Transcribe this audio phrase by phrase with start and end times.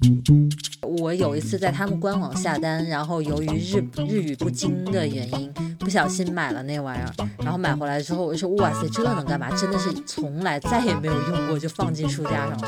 [0.00, 0.50] 咚咚。
[0.82, 9.50] 我有一次在他们官网下单，然后由于日日语不精的原因，不小心买了那玩意儿，然后买回来之后，我就说哇塞，这能干嘛？
[9.56, 12.58] 真的是从来再也没有用过，就放进书架上了。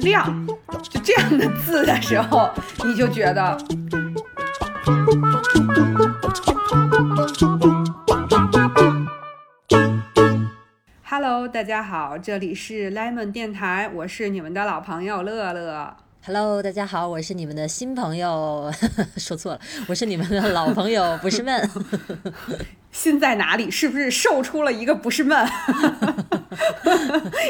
[0.00, 0.46] 亮
[0.82, 2.50] 就这样的字的时候，
[2.84, 3.58] 你就觉得
[11.04, 15.96] Hello，大家好，这里是 Lemon 电台，我是你们的老朋友乐乐。
[16.22, 18.70] Hello，大家好，我是你们的新朋友，
[19.16, 21.70] 说错了，我是你们的老朋友， 不是闷。
[22.92, 23.70] 心在哪里？
[23.70, 25.48] 是不是瘦出了一个不是闷？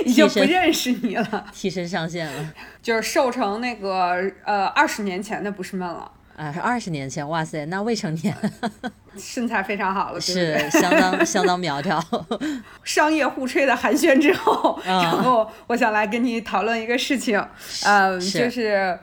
[0.07, 6.09] 已经不认识你了，替身上线了，就是瘦成那个呃二十年前的不是闷了。
[6.41, 8.35] 啊，是二十年前，哇塞，那未成年。
[9.19, 12.03] 身材非常好了，是相当 相当苗条。
[12.83, 15.03] 商业互吹的寒暄之后，嗯。
[15.03, 17.39] 然后我想来跟你讨论一个事情，
[17.85, 18.39] 呃，是。
[18.39, 18.99] 就是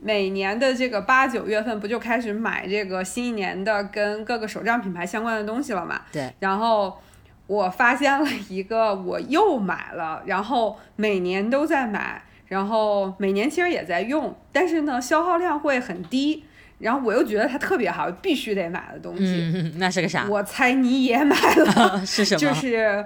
[0.00, 6.02] 每年的这个八九月份不就开始买这个新一年的跟各个手账品牌相关的东西了嘛？
[6.12, 6.98] 对，然后
[7.46, 16.44] 我发现了一个，我又买了，然后每年都在买，然后每年其实也在用，但是呢消耗量会很低，
[16.82, 19.22] 然后我又觉得它特别好，必须得买的东西。
[19.24, 20.26] 嗯，那是个啥？
[20.28, 22.40] 我猜你也买了， 是什么？
[22.40, 23.04] 就是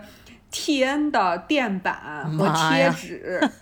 [0.51, 3.43] T N 的垫板和贴纸。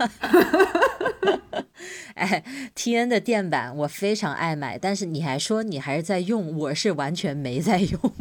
[2.15, 2.45] 哎
[2.77, 7.99] ，T N 的垫板我非常爱买，但是你还说你还是在用，我是完全没在用。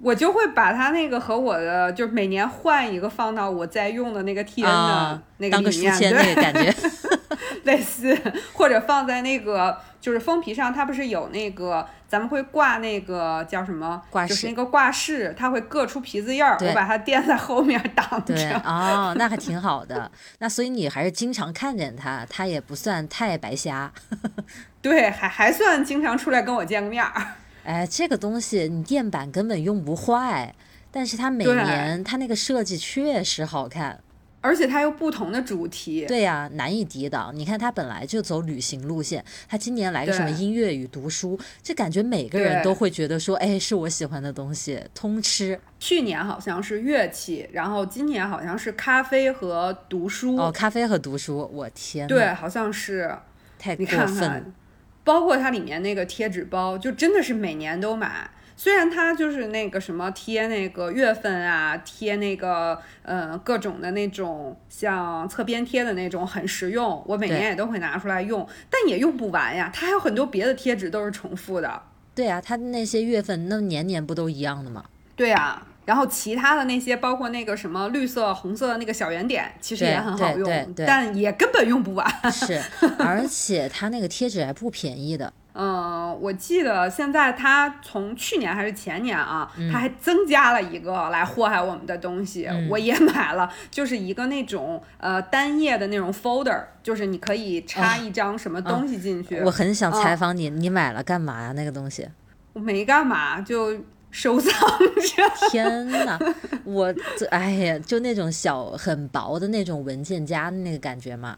[0.00, 6.72] 我就会把它那个和我的，就是每年换一个放到我在用的那个 T N 的啊那个当个里面，书签那对个感觉。
[7.66, 8.16] 类似，
[8.52, 18.56] 或者放在那个就是封皮上，它不是有那个咱们会挂那个叫什么挂饰就是那个挂饰，它会硌出皮子印儿，对我把它垫在后面挡对着。
[18.64, 20.10] 哦，那还挺好的。
[20.38, 23.90] 那所以你还是经常看见它，它也不算太白瞎。
[24.82, 27.12] 对，还还算经常出来跟我见个面儿。
[27.64, 30.54] 哎，这个东西你垫板根本用不坏，
[30.90, 34.00] 但是它每年它那个设计确实好看。
[34.44, 37.34] 而且它有不同的主题，对呀、难以抵挡。
[37.34, 45.58] 你看它本来就走旅行路线，它今年来个什么音乐与读书，这感觉每个人都会觉得说，哎，是我喜欢的东西，通吃。
[45.80, 50.36] 去年好像是乐器，然后今年好像是咖啡和读书。
[50.36, 53.16] 哦，咖啡和读书，我天，对，好像是。
[53.56, 54.52] 太过分
[55.04, 58.30] 包括它里面那个贴纸包，就真的是每年都买。
[58.56, 69.70] 虽然它就是那个什么贴那个月份啊，贴那个呃各种的那种像侧边贴的那种很实用，我每年也都会拿出来用，但也用不完呀。
[69.74, 71.82] 它还有很多别的贴纸都是重复的。
[72.14, 74.84] 对啊，它那些月份那年年不都一样的吗？
[75.16, 82.06] 对呀、然后其他的那些，包括那个什么绿色、红色的那个小圆点，其实也很好用，但也根本用不完。
[82.30, 82.60] 是，
[82.98, 85.32] 而且它那个贴纸还不便宜的。
[85.56, 99.40] 嗯，我记得现在它从去年还是前年啊，嗯它还增加了一个来祸害我们的东西，嗯 我也买了，就是一个那种呃单页的那种 folder，就是你可以插一张什么东西进去。
[99.42, 101.52] 我很想嗯采访你，你买了干嘛呀？
[101.52, 102.08] 那个东西？
[102.52, 103.76] 我没干嘛，就
[104.10, 105.22] 收藏着。
[105.50, 106.18] 天呐，
[106.64, 111.36] 我这哎呀，就那种小很薄的那种文件夹的那个感觉嘛，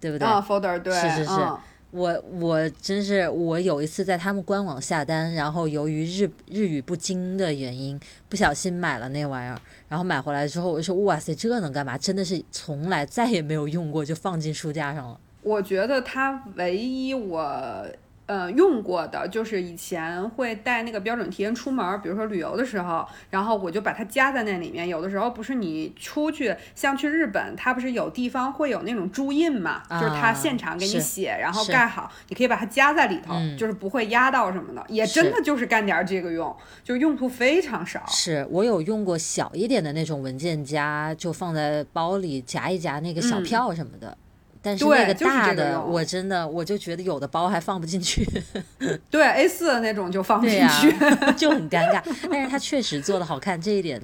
[0.00, 0.26] 对不对？
[0.26, 1.58] 啊，folder 对，是是是嗯
[1.92, 9.60] 我我真是我有一次在他们官网下单，然后由于日日语不精的原因，不小心买了那玩意儿，
[9.90, 11.98] 然后买回来之后，我就说哇塞，这能干嘛？
[11.98, 15.20] 真的是从来再也没有用过，就放进书架上了。
[15.42, 17.86] 我觉得它唯一我
[18.26, 24.88] 呃用过的就是以前会带那个标准提验出门儿，比如说旅游的时候，然后我就把它夹在那里面。
[24.88, 38.04] 有的时候不是你出去，像去日本，它不是有地方会有那种注印嘛，就是它啊现场给你写，然后盖好，你可以把它夹在里头，嗯就是不会压到什么的，也真的就是干点儿这个用，就用途非常少。
[38.06, 44.16] 是我有用过小一点的那种文件夹，就放在包里夹一夹那个小嗯票什么的。
[44.64, 48.24] 但是对那个大的，我真的我就觉得有的包还放不进去，
[49.10, 50.92] 对 A 四的那种就放不进去。
[51.36, 52.00] 就很尴尬。
[52.30, 54.00] 但是它确实做的好看，这一点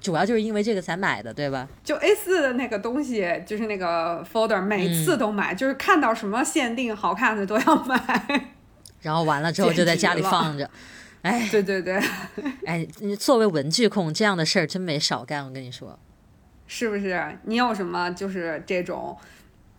[0.00, 1.68] 主要就是因为这个才买的，对吧？
[1.84, 8.50] 就 A 四的那个东西，就是那个 folder，每嗯次都买，就是看到什么限定好看的都要买。
[9.02, 10.68] 然后完了之后就在家里放着。
[11.22, 12.02] 哎对对对，
[12.66, 15.44] 哎，你作为文具控，这样的事儿真没少干。
[15.44, 15.96] 我跟你说，
[16.66, 17.38] 是不是？
[17.44, 19.16] 你有什么就是这种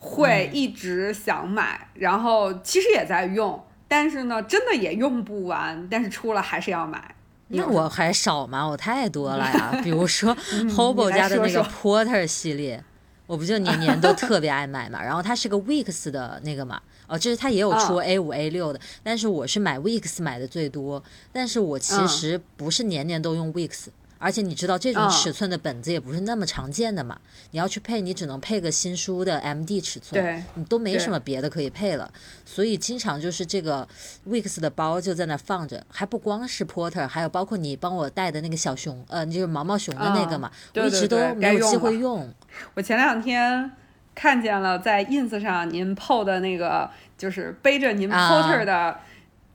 [0.03, 7.15] 会嗯一直想买，然后其实也在用，但是呢，真的也用不完，但是出了还是要买。
[7.47, 8.67] 那我还少吗？
[8.67, 9.79] 我太多了呀。
[9.81, 12.83] 比如说嗯 Hobo 家的那个 Porter 系列，
[13.25, 15.01] 我不就年年都特别爱买嘛。
[15.01, 21.01] 然后它是个 Weeks 的那个嘛，哦，就是它也有出嗯 A 五 A 六的，但是我是买 Weeks 买的最多。
[21.31, 23.87] 但是我其嗯实不是年年都用 Wix。
[24.23, 25.09] 而且你知道这种嗯。
[25.09, 27.19] 尺寸的本子也不是那么常见的嘛，
[27.51, 32.11] 你要去配，你只能配个新书的 MD 尺寸，对你都没什么别的可以配了，
[32.45, 33.87] 所以经常就是这个
[34.27, 42.33] Wix 的包就在那放着，还不光是 Porter，还有包括你帮我带的那个小熊，呃，就是毛毛熊的那个嘛，对对我一直都没有机会用。
[42.75, 43.71] 我前两天
[44.15, 48.29] 看见了在 ins 上您 PO 的那个，就是背着您啊。
[48.31, 48.99] Porter 的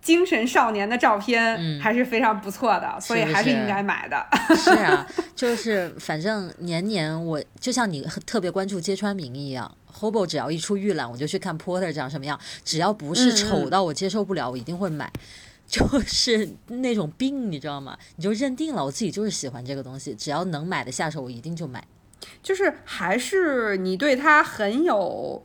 [0.08, 4.26] 精神少年的照片，嗯还是非常不错的，所以还是应该买的。
[4.56, 5.06] 是啊，
[5.36, 15.12] 就是反正年年我就像你特别关注揭穿名一样，Hobo 只要一出预览，我就去看 Porter 长什么样，只要不是嗯丑嗯到我接受不了，我一定会买。
[15.68, 17.98] 就是那种病，你知道吗？
[18.16, 21.84] 你就认定了，我自己就是喜欢这个东西，只要能买得下手，我一定就买。
[22.42, 25.42] 就是还是你对它很有。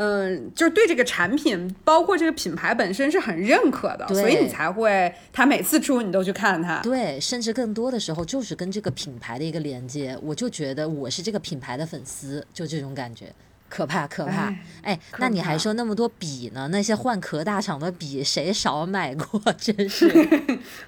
[0.00, 6.78] 嗯，就是对这个产品，包括这个品牌本身是很认可的，所以你才会，它每次出你都去看它。
[6.82, 13.34] 对，甚至更多的时候就是跟这个品牌的一个连接，我就觉得我是这个品牌的粉丝，就这种感觉，
[13.68, 14.46] 可怕可怕。
[14.46, 16.68] 哎哎，那你还说那么多笔呢？
[16.70, 19.40] 那些换壳大厂的笔谁少买过？
[19.54, 20.08] 真是，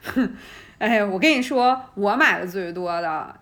[0.78, 3.34] 哎，我跟你说，我买的最多的，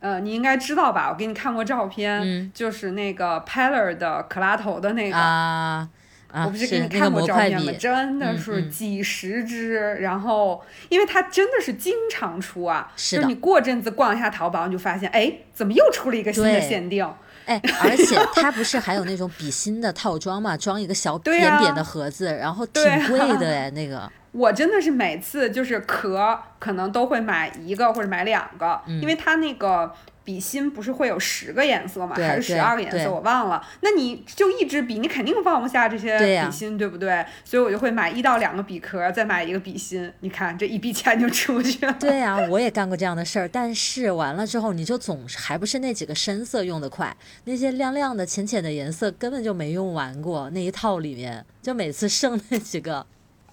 [0.00, 1.10] 呃，你应该知道吧？
[1.10, 5.16] 我给你看过照片，嗯就是那个 Peller 的可拉头的那个。
[5.16, 5.88] 啊
[6.30, 7.72] 啊，我不是给你看过照片吗？
[7.72, 17.02] 笔，真的是几十支，然后因为它真的是经常出啊，是就是你过阵子逛一下淘宝，你就发现，哎，怎么又出了一个新的限定？
[17.46, 24.12] 哎，而且它不是还有那种比心的套装嘛，装一个小扁扁的盒子，然后挺贵的哎，那个。
[24.32, 29.92] 我真的是每次就是壳可能都会买一个或者买两个，嗯因为它那个
[30.24, 33.64] 笔芯不是会有十个颜色嘛，还是十二个颜色，我忘了。
[33.80, 37.24] 那你就一支笔，你肯定放不下这些笔芯，对不对？
[37.44, 40.12] 所以我就会买一到两个笔壳，再买一个笔芯。
[40.20, 41.96] 你看这一笔钱就出去了。
[41.98, 50.50] 对呀、我也干过这样的事儿，但是完了之后，你就总是还不是那几个深色用的快，那些亮亮的、浅浅的颜色根本就没用完过。
[50.50, 53.06] 那一套里面，就每次剩那几个，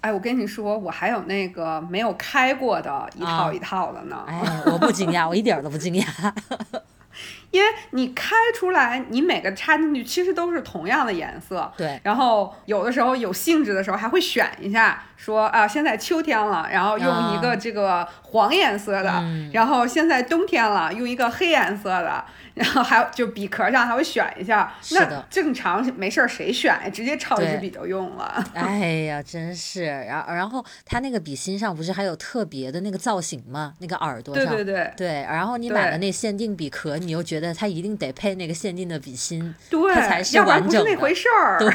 [0.06, 4.24] 哎，我跟你说，我还有那个没有开过的一套啊一套的呢。
[4.28, 6.32] 哎，我不惊讶，我一点儿都不惊讶。
[7.52, 11.72] 因为你开出来，你每个插进去其实都是同样的颜色。
[11.78, 22.24] 对，然后有的时候有兴致的时候还会选一下，说啊，现在秋天了，然后用一个这个黄颜色的，嗯然后现在冬天了，用一个黑颜色的，
[22.56, 24.74] 然后还有就笔壳上还会选一下。
[24.92, 26.90] 那正常没事儿谁选呀？
[26.90, 28.44] 直接抄一支笔就用了。
[28.54, 29.86] 哎呀，真是。
[29.86, 33.74] 然后，然后它那个笔芯上不是还有特别的那个造型吗？
[33.80, 34.54] 那个耳朵对上。
[34.56, 41.60] 对对对对然后你买了那限定笔壳，你又觉得它一定得配那个限定的笔芯，对，它才是要不然不是那完整的回事儿。
[41.60, 41.72] 对，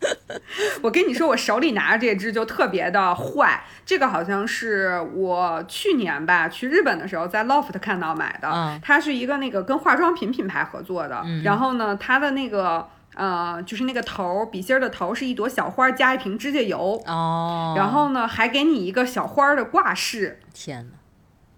[0.82, 3.64] 我跟你说，我手里拿着这支就特别的坏。
[3.86, 11.22] 这个好像是我去年吧去日本的时候在 Loft 看到买的，嗯它是一个那个跟化妆品品牌合作的。
[11.24, 17.74] 嗯然后呢，它的那个呃，就是那个头儿笔芯儿的头儿是一朵小花加一瓶指甲油，哦。
[17.76, 20.40] 然后呢还给你一个小花儿的挂饰。
[20.52, 20.98] 天哪！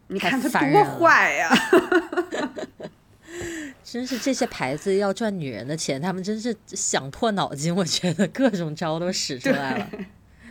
[0.08, 1.48] 你看它多坏呀！
[3.88, 9.88] 真是这些牌子要赚女人的钱，他们真是想破脑筋，我觉得各种招都使出来了，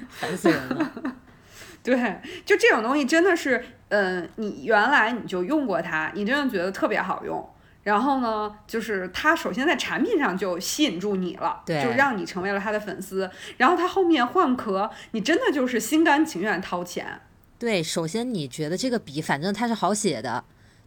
[0.07, 0.91] 烦死人了。
[1.83, 7.45] 对，就这种东西真的是，嗯、你原来你就用过它，你真的觉得特别好用。
[7.83, 13.29] 然后呢，就是它首先在产品上就吸引住你了，对就让你成为了它的粉丝。
[13.57, 17.19] 然后它后面换壳，你真的就是心甘情愿掏钱。
[17.59, 20.45] 对，首先你觉得这个笔反正它是好写的，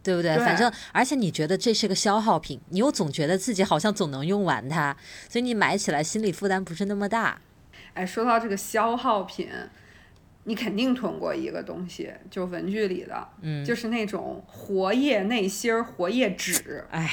[0.08, 0.34] 对不对？
[0.34, 4.96] 对反正而且你觉得这是个消耗品，你又总觉得自己好像总能用完它，
[5.28, 7.38] 所以你买起来心理负担不是那么大。
[7.92, 9.50] 哎，说到这个消耗品，
[10.44, 17.10] 你肯定囤过一个东西，就文具里的，嗯，就是那种活页内芯儿、活页纸，唉，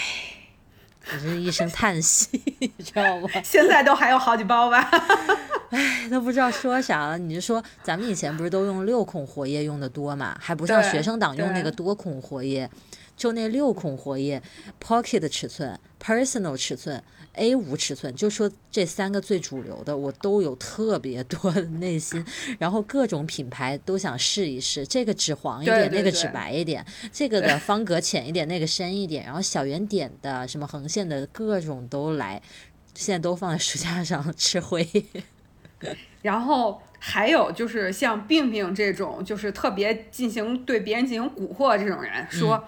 [1.12, 2.28] 只是一声叹息，
[2.60, 3.30] 你知道吗？
[3.44, 4.90] 现在都还有好几包吧？
[6.10, 7.18] 都不知道说啥了。
[7.18, 12.70] 你就说咱们以前不是都用六孔活页用的多嘛，还不像对学生党用那个多孔活页。
[13.18, 14.42] 就那六孔活页
[14.86, 17.02] ，Pocket 的尺寸，Personal 尺寸
[17.36, 22.24] ，A 五尺寸，就说这三个最主流的，我都有特别多的内心，
[22.60, 32.42] 然后各种品牌都想试一试，这个纸黄一点，对对那个纸白一点，这个的方格浅一点，那个深一点，然后小圆点的，什么横线的，各种都来，
[32.94, 34.88] 现在都放在书架上吃灰。
[36.22, 42.64] 然后还有就是像病病这种，就是特别进行对别人进行蛊惑这种人，说、嗯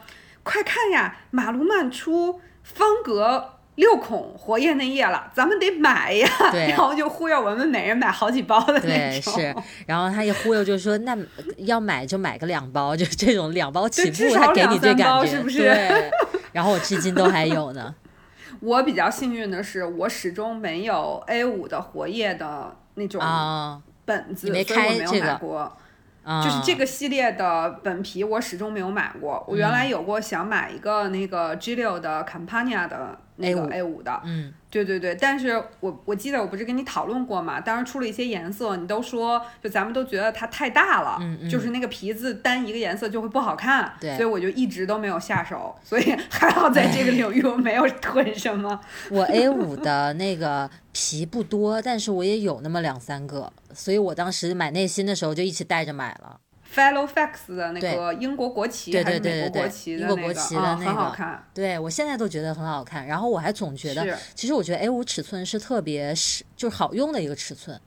[0.47, 3.56] 快看呀，马路曼出方格。
[3.77, 6.27] 六孔活页内页了，咱们得买呀！
[6.51, 9.33] 对 然后就忽悠我们每人买好几包的那对，种。
[9.33, 9.55] 是，
[9.85, 11.15] 然后他一忽悠就说，那
[11.57, 16.11] 要买就买个两包，就这种两包起步，他给你这两三包感觉，是不是对。
[16.51, 17.93] 然后我至今都还有呢。
[18.61, 25.77] 我比较幸运的是，我始终没有 A 五的活页的那种啊本子，所以我没有买过。
[26.23, 29.45] 啊，就是这个系列的本皮，我始终没有买过。
[29.47, 35.15] 我原嗯来有过想买一个那个 G 六的 Campania 的那个 A 五的，嗯，对对对。
[35.15, 45.75] 但是我我记得我不是跟你讨论过嘛，当时出了一些颜色，你都说就咱们都觉得它太大了，嗯嗯就是那个皮子单一个颜色就会不好看，对所以我就一直都没有下手。
[45.83, 48.79] 所以还好在这个领域我没有囤什么。
[49.09, 56.39] 我 A 五的那个皮不多，但是我也有那么两三个，所以我当时买内心的时候就一起带着买了。
[56.73, 61.47] Fellow Fax 的那个英国国旗对还是对对对对美国国旗的英国国那个啊旗的那个很好看。
[61.53, 67.79] 对我现在都觉得很好看，然后我还总觉得，其实我觉得 A 五尺寸是特别是就是好用的一个尺寸。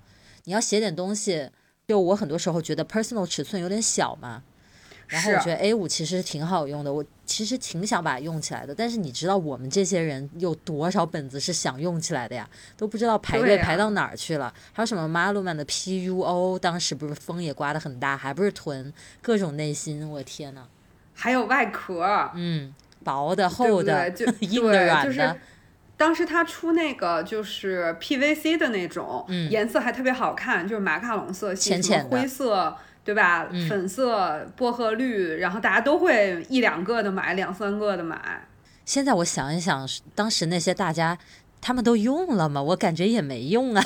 [0.45, 1.51] 你要写点东西，
[1.87, 4.43] 就我很多时候觉得 personal 尺寸有点小嘛，
[5.11, 8.75] 然后我觉得 A 五其实挺好用的，我其实挺想把它用起来的。
[8.75, 12.49] 但是你知道我们这些人有多少本子是想用起来的呀？
[12.77, 14.55] 都不知道排队排到哪儿去了。
[14.73, 20.63] 还有什么 Maluman 的 PUO，当时不是风也刮得很大，还不是囤各种内心，我天呐，
[21.15, 24.27] 还有外壳，嗯，薄的、厚的、对？
[24.27, 25.41] 就 硬的、对就是软的，
[25.97, 32.75] 当时他出那个就是 PVC 的那种，嗯颜色还特别好看，就是马卡龙色系，浅灰色，
[33.11, 33.49] 对吧？
[33.51, 38.47] 嗯粉色、薄荷绿，然后大家都会一两个的买，两三个的买。
[38.85, 41.19] 现在我想一想，当时那些大家
[41.61, 42.63] 他们都用了吗？
[42.63, 43.83] 我感觉也没用啊。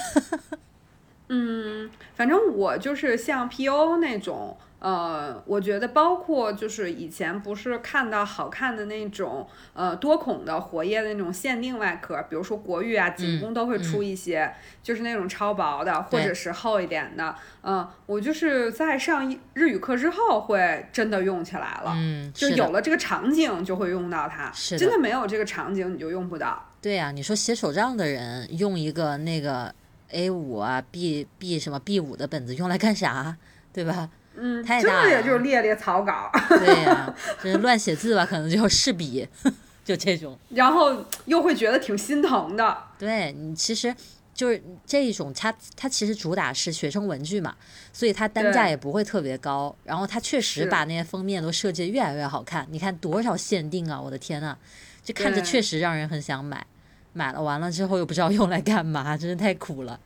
[1.30, 17.34] 嗯，反正我就是像 PO 那种，呃，我觉得包括就是以前不是看到好看的那种，呃，多孔的活页的那种限定外壳，比如说国誉啊、景宫都会出一些，就是那种超薄的或者是厚一点的。
[17.62, 21.94] 嗯、我就是在上一日语课之后会真的用起来了。
[21.96, 24.52] 嗯，就有了这个场景，就会用到它。
[24.52, 26.62] 是的真的没有这个场景，你就用不到。
[26.82, 29.74] 对呀、你说写手账的人用一个那个
[30.10, 33.34] A 五啊 B B 什么 B 五的本子用来干啥？
[33.72, 34.10] 对吧？
[34.36, 39.26] 嗯，太真的也就是列列草稿，对呀、 这是乱写字吧，可能就要试笔，
[39.84, 40.38] 就这种。
[40.50, 42.76] 然后又会觉得挺心疼的。
[42.98, 43.94] 对你其实
[44.34, 47.54] 就是这一种，它它其实主打是学生文具嘛，
[47.92, 49.74] 所以它单价也不会特别高。
[49.84, 52.66] 然后它确实把那些封面都设计得越来越好看。
[52.70, 54.00] 你看多少限定啊！
[54.00, 54.56] 我的天呐，
[55.04, 56.66] 就看着确实让人很想买。
[57.12, 60.00] 买了完了之后又不知道用来干嘛，真是太苦了。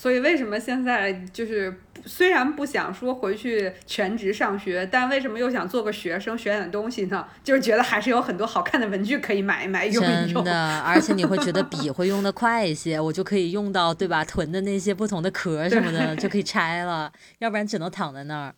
[0.00, 7.26] 所以为什么现在就是虽然不想说回去全职上学，但为什么又想做个学生学点东西呢？
[7.44, 10.42] 就是觉得还是有很多好看的文具可以买一买用一用。
[10.42, 14.24] 真的， 而且你会觉得笔会用的快一些，我就可以用到对吧？
[14.24, 18.54] 囤的那些不同的壳什么的就可以拆了，要不然只能躺在那儿。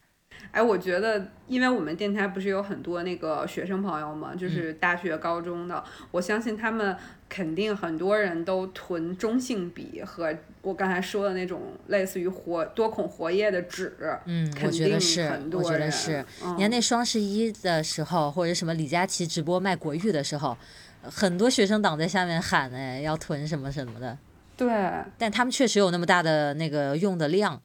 [0.50, 6.94] 哎，我觉得，因为我们电台不是有很多那个学生朋友嘛，嗯就是大学、高中的，我相信他们
[7.28, 13.96] 肯定很多人都囤中性笔和我刚才说的那种类似于活多孔活页的纸。
[14.26, 16.24] 嗯，我肯定觉得是很，多我觉得是。
[16.44, 20.56] 嗯你看那双十一的时候，或者什么李佳琦直播卖国誉的时候，
[21.02, 24.18] 很多学生党在下面喊哎要囤什么什么的，
[24.56, 24.68] 对，
[25.16, 27.60] 但他们确实有那么大的那个用的量。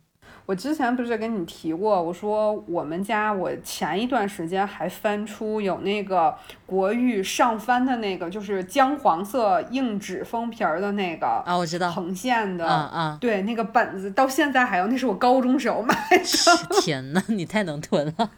[0.47, 6.33] 我之前不是跟你提过，我说我们家我前一段时间还翻出有那个
[6.65, 16.81] 国誉上翻的那个，就是姜黄色硬纸封皮儿的那个啊，我知道，横线的，嗯嗯，对，那个本子到现在还有，那是我高中时候买的。
[16.81, 18.31] 天呐，你太能囤了。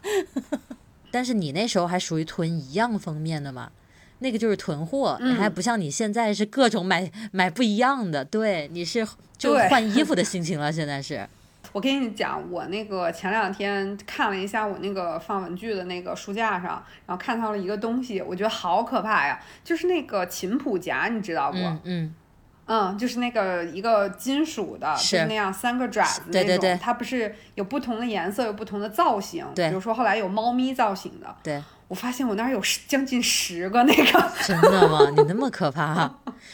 [1.12, 3.70] 但是你那时候还属于囤一样封面的嘛，
[4.18, 8.26] 那个就是囤货，嗯还不像你现在是各种买买不一样的。
[8.26, 11.30] 对，你是就换衣服的心情了，现在是。
[11.72, 21.58] 我跟你讲，我那个前两天看了一下我那个放文具的那个书架上，然后看到了一个东西，我觉得好可怕呀，就是那个琴谱夹，你知道不？
[21.58, 22.16] 嗯嗯，
[22.66, 35.10] 嗯，就是那个一个金属的，就是那样三个爪子那种，对对对它不是有不同的颜色，有不同的造型，对比如说后来有猫咪造型的，对，我发现我那儿有十将近十个那个， 真的吗？
[35.16, 36.12] 你那么可怕？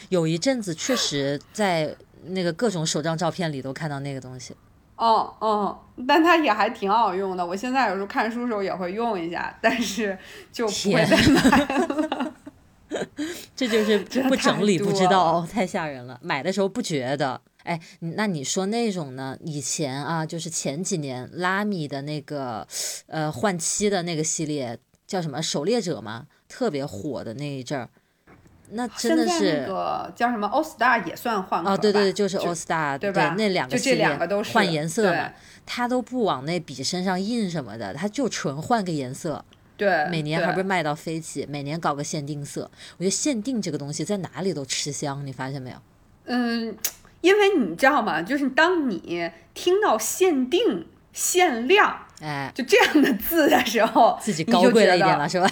[0.08, 1.94] 有一阵子确实在
[2.26, 4.54] 那个各种手账照片里都看到那个东西。
[4.96, 7.44] 哦哦，但它也还挺好用的。
[7.44, 10.18] 我现在有时候看书的时候也会用一下，但是
[10.50, 12.34] 就不会再买了。
[13.54, 13.98] 这就是
[14.28, 16.18] 不整理不知道，太吓人了。
[16.22, 17.40] 买的时候不觉得。
[17.64, 19.36] 哎，那你说那种呢？
[19.44, 22.64] 以前啊，就是前几年拉米的那个，
[23.08, 25.42] 呃，换妻的那个系列叫什么？
[25.42, 27.88] 狩猎者嘛，特别火的那一阵儿，
[28.70, 35.32] 那真的是那个叫什么 All Star 也算换壳哦，对对对，就是就 All Star，对吧那两个就这两个都是换颜色对嘛，
[35.64, 39.44] 他都不往那笔身上印什么的，他就纯换个颜色。
[39.76, 42.62] 对，每年还不是卖到飞起，每年搞个限定色。
[42.96, 45.76] 我觉得限定这个东西在哪里都吃香，你发现没有？
[46.24, 46.74] 嗯，
[47.20, 48.22] 因为你知道吗？
[48.22, 55.46] 就是当你听到限定、限量哎，就这样的字的时候，自己高贵了一点了，是吧？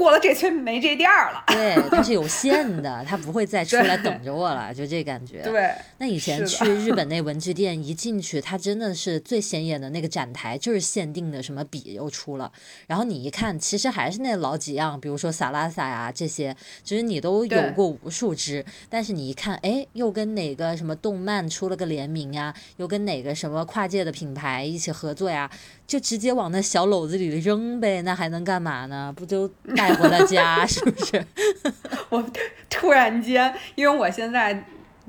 [0.00, 1.44] 过了这村没这店儿了。
[1.48, 5.42] 对，它是有限的， 它不会再出来等着我了，就这感觉。
[5.42, 12.50] 对，那以前去日本那文具店，一进去，它真的是最显眼的那个展台，就是限定的什么笔又出了。
[12.86, 18.64] 然后你一看，其实还是那老几样，比如说萨拉萨呀这些，其实你都有过无数支。
[18.88, 25.50] 但是你一看，哎，又跟哪个什么动漫出了个联名呀，又跟哪个什么跨界的品牌一起合作呀，
[25.90, 29.12] 就直接往那小篓子里扔呗，那还能干嘛呢？
[29.16, 31.26] 不就带回了家， 是不是？
[32.10, 32.24] 我
[32.68, 34.66] 突然间，因为我现在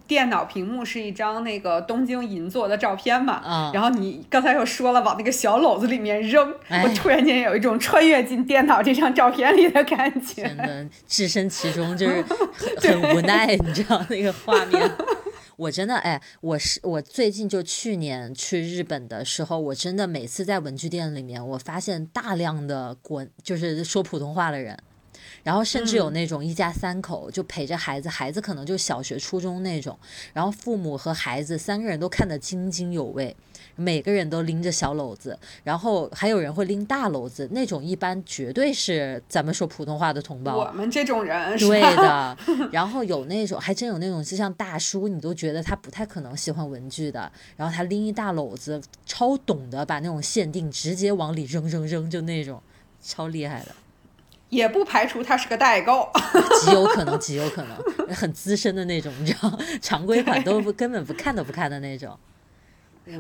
[0.08, 10.42] 电脑屏幕是一张那个东京银座的照片嘛，嗯然后你刚才又说了往那个小篓子里面扔，哎我突然间有一种穿越进电脑这张照片里的感觉。
[10.42, 12.40] 真的置身其中，就是很
[12.82, 14.92] 很无奈，你知道那个画面。
[15.62, 24.76] 我真的哎，我是我最近就去年去日本的时候，我真的每次在文具店里面，我发现大量的国就是说普通话的人，
[25.44, 29.96] 然后甚至有那种一家三口就陪着孩子，孩子可能就小学、初中那种，
[30.34, 33.36] 然后父母和孩子三个人都看得津津有味，
[33.76, 40.58] 每个人都拎着小篓子，然后还有人会拎大篓子，那种一般绝对是咱们说普通话的同胞。
[40.58, 41.82] 我们这种人是对？
[41.82, 42.38] 的，
[42.72, 52.62] 然后有那种还真有那种，就像大叔，你都觉得他不太可能喜欢文具的，然后他拎一大篓子，超懂得把那种限定直接往里扔扔扔，就那种
[53.02, 53.72] 超厉害的，
[54.50, 56.10] 也不排除他是个代购。
[56.64, 62.18] 极有可能，极有可能，很资深的那种，你知道，常规款都不根本不看都不看的那种。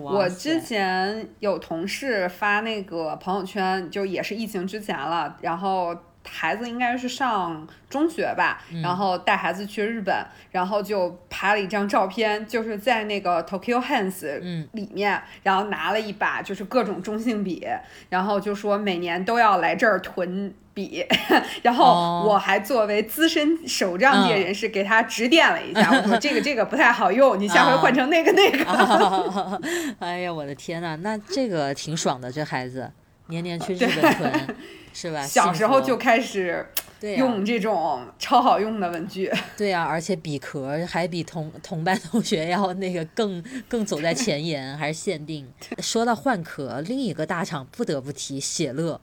[0.02, 5.96] 哇我之前有同事发那个朋友圈，就也是疫情之前了，然后
[6.28, 10.16] 孩子应该是上中学吧，嗯然后带孩子去日本，
[10.52, 17.68] 然后就拍了一张照片，就是在那个 Tokyo Hands 嗯里面，然后拿了一把就是各种中性笔，
[18.10, 20.54] 然后就说每年都要来这儿囤。
[20.74, 21.06] 笔，
[21.64, 28.64] 然后哦我还作为资深手账界嗯人士给他指点了一下，我说这个这个不太好用，你下回换成那个那个。
[28.64, 29.60] 啊！
[30.00, 32.90] 哎呀，我的天呐，那这个挺爽的，这孩子
[33.28, 34.56] 年年去日本囤，
[34.94, 35.22] 是吧？
[35.24, 36.66] 小时候就开始
[37.00, 45.52] 对用这种超好用的文具，对呀、而且笔壳还比同同班同学要那个更更走在前沿，还是限定。
[45.82, 49.02] 说到换壳，另一个大厂不得不提写乐，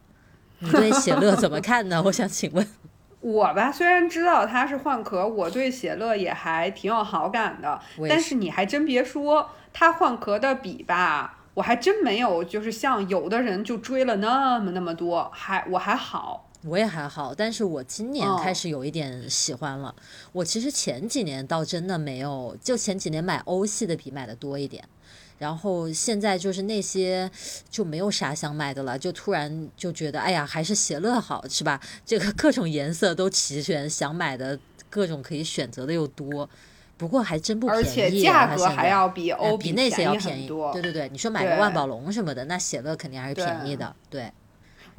[0.61, 2.03] 你对写乐怎么看呢？
[2.07, 2.67] 我想请问。
[3.21, 16.49] 我吧虽然知道它是换壳，我对写乐也还挺有好感的，但是是你还真别说，它换壳的笔吧，我还真没有就是像有的人就追了那么那么多，还我还好。
[16.63, 19.93] 我也还好，但是我今年哦开始有一点喜欢了。
[20.31, 24.85] 我其实前几年倒真的没有，就前几年买欧系的笔买的多一点，
[25.39, 27.29] 然后现在就是那些
[27.69, 31.81] 就没有啥想买的了，就突然就觉得，哎呀，还是写乐好，是吧？
[32.07, 34.57] 这个 各种颜色都齐全，想买的
[34.89, 36.49] 各种可以选择的又多。
[36.99, 40.41] 不过还真不便宜啊，且价格还要比欧比那些要宜便宜。
[40.41, 40.73] 很多。
[40.73, 43.95] 对对对，你说买个万宝龙什么的，那写乐肯定还是便宜的。
[44.11, 44.31] 对，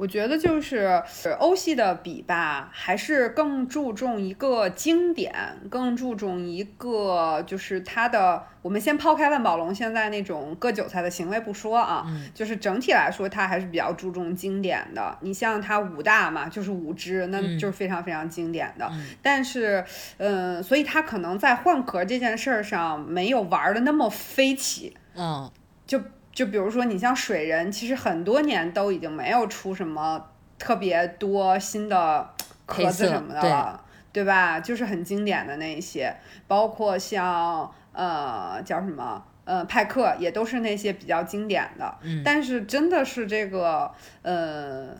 [0.00, 5.34] 我觉得就是呃欧系的笔吧，还是更注重一个经典，
[5.68, 8.42] 更注重一个就是它的。
[8.62, 15.18] 我们先抛开万宝龙现在那种割韭菜的行为不说啊，嗯就是整体来说，它还是比较注重经典的。
[15.20, 18.88] 你像它五大嘛，就是五支，那嗯就是非常非常经典的。
[18.90, 19.84] 嗯但是，
[20.16, 24.96] 嗯、所以它可能在换壳这件事儿上没有玩的那么飞起。
[25.14, 25.50] 嗯，
[25.86, 26.00] 就
[26.32, 32.30] 就比如说你像水人，其实很多年都已经没有出什么特别多新的
[32.66, 34.60] 壳子什么的了，对吧？
[34.60, 36.14] 就是很经典的那一些，
[36.46, 41.98] 包括像呃叫什么呃派克，也都是那些比较经典的。
[42.02, 43.90] 嗯但是真的是这个
[44.22, 44.96] 呃。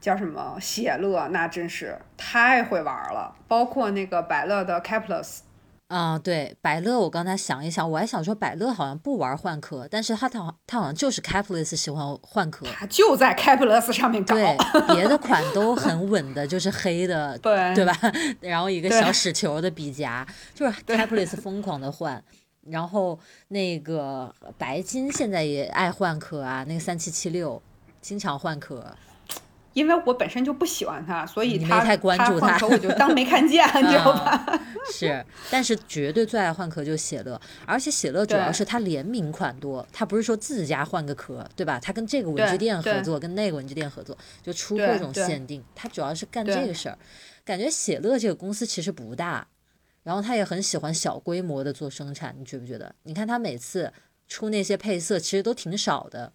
[0.00, 3.36] 叫什么写乐，那真是太会玩了。
[3.46, 5.40] 包括那个百乐的 Caplus，
[5.90, 14.36] 啊、对，百乐，我刚才想一想，我还想说百乐好像不玩换壳，但是他他他好像就是 Capless 喜欢换壳，他就在 Caplus 上面搞。
[14.36, 14.56] 对，
[14.94, 17.92] 别的款都很稳的，就是黑的， 对对吧？
[18.40, 20.24] 然后一个小屎球的笔夹，
[20.54, 22.22] 就是 Capless 疯狂的换。
[22.62, 27.60] 然后那个白金现在也爱换壳啊，那个三七七六
[28.00, 28.86] 经常换壳。
[29.72, 34.30] 因为我本身就不喜欢它，所以它你没太关注它它换壳我就当没看见， 你知道吧？
[34.30, 34.60] 啊
[34.92, 41.78] 是，但是绝对最爱换壳就是喜乐，而且喜乐主要是它联名款多，它不是说自家换个壳，对吧？
[41.80, 46.98] 它跟这个文具店合作，跟那个文具店合作，就出各种限定，它主要是干这个事儿。
[47.44, 49.46] 感觉喜乐这个公司其实不大，
[50.02, 52.94] 然后他也很喜欢小规模的做生产，你觉不觉得？
[53.04, 53.92] 你看他每次
[54.26, 56.32] 出那些配色，其实都挺少的。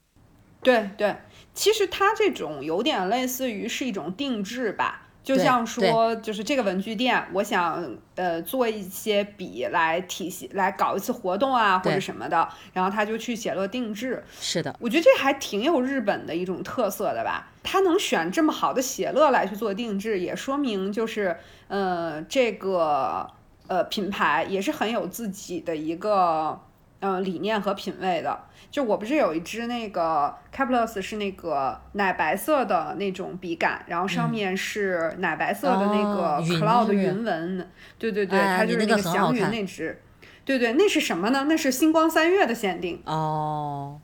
[0.61, 1.15] 对对，
[1.55, 5.01] 其实它这种有点类似于是一种定制吧。
[5.23, 14.23] 就像说，就是这个文具店，我想呃做一些笔来体系来搞一次活动啊或者什么的，然后他就去写乐定制。
[14.39, 17.51] 是的，我觉得这还挺有日本的一种特色的吧。
[17.63, 21.35] 他能选这么好的写乐来去做定制，也说明就是
[21.69, 23.27] 呃这个
[23.65, 26.61] 呃品牌也是很有自己的一个
[26.99, 28.37] 呃理念和品味的。
[28.71, 40.01] 就我不是有一支那个 Caplus 是那个奶白色的那种笔杆，然后上面是奶白色的那个 cloud 云纹，对对对，哎它就是那个祥云看那支。
[40.43, 41.45] 对对，那是什么呢？
[41.47, 43.01] 那是星光三月的限定。
[43.05, 43.99] 哦，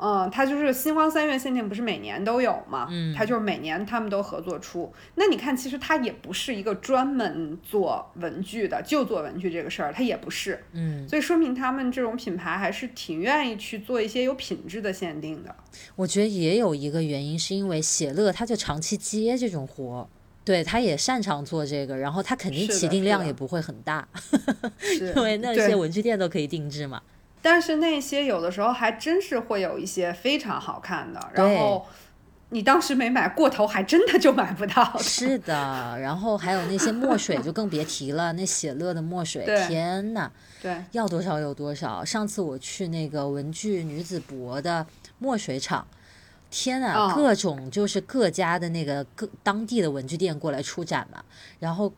[0.00, 2.88] 嗯，它就是星光三月限定，不是每年都有吗？
[2.90, 4.92] 嗯它就是每年他们都合作出。
[5.14, 10.64] 那你看，其实它也不是一个专门做文具的，就做文具这个事儿，它也不是。
[10.72, 15.54] 嗯，所以说明他们这种品牌还是挺愿意去做一些有品质的限定的。
[15.96, 20.08] 我觉得也有一个原因，是因为写乐他就长期接这种活。
[20.44, 24.06] 对，他也擅长做这个，然后他肯定起订量也不会很大，
[24.76, 27.00] 是 因为那些文具店都可以定制嘛。
[27.44, 31.86] 但是那些有的时候还真是会有一些非常好看的，然后
[32.48, 34.96] 你当时没买过头，还真的就买不到。
[34.98, 35.52] 是的，
[36.00, 40.30] 然后还有那些墨水就更别提了，那写乐的墨水，天呐，
[40.62, 42.02] 对，要多少有多少。
[42.02, 44.86] 上次我去那个文具女子博的
[45.18, 45.86] 墨水厂，
[46.50, 51.22] 天呐，哦各种就是各家的那个各当地的文具店过来出展嘛，
[51.60, 51.92] 然后。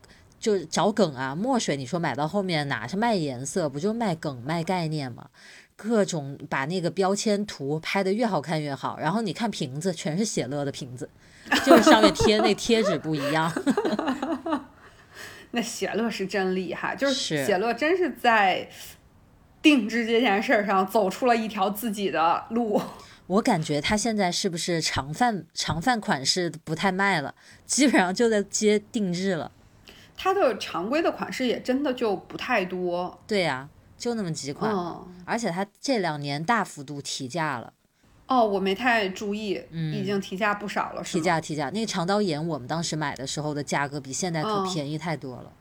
[0.46, 5.28] 就找梗啊，墨水，你说买到后面哪是卖颜色，不就卖梗卖概念吗？
[5.74, 11.10] 各种把那个标签图拍的越好看越好，然后你看瓶子，全是写乐的瓶子，
[11.64, 13.52] 就是上面贴那贴纸不一样。
[15.50, 18.68] 那写乐是真厉害，就是是写乐真是在
[19.60, 22.80] 定制这件事儿上走出了一条自己的路。
[23.26, 27.34] 我感觉他现在是不是长范长范款式不太卖了，
[27.66, 29.50] 基本上就在接定制了。
[30.16, 37.72] 它的常规的款式也真的就不太多，对呀、就那么几款，嗯，而且它这两年大幅度提价了，
[38.26, 41.24] 哦，我没太注意，嗯已经提价不少了，是提？
[41.24, 41.70] 价提价。
[41.70, 45.52] 那个长刀眼我们当时买的时候的价格比现在可嗯便宜太多了。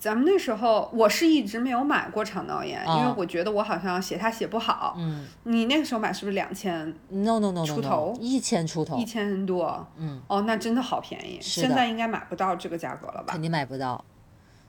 [0.00, 4.94] 咱们那时候我是一直没有买过肠道炎，因为哦我觉得我好像写它写不好。
[4.96, 9.86] 嗯你那个时候买是不是两千，no no no 出头一千出头一，千多？
[9.98, 13.42] 嗯，哦，那真的好便宜，现在应该买不到这个价格了吧肯？
[13.42, 14.02] 定买不到，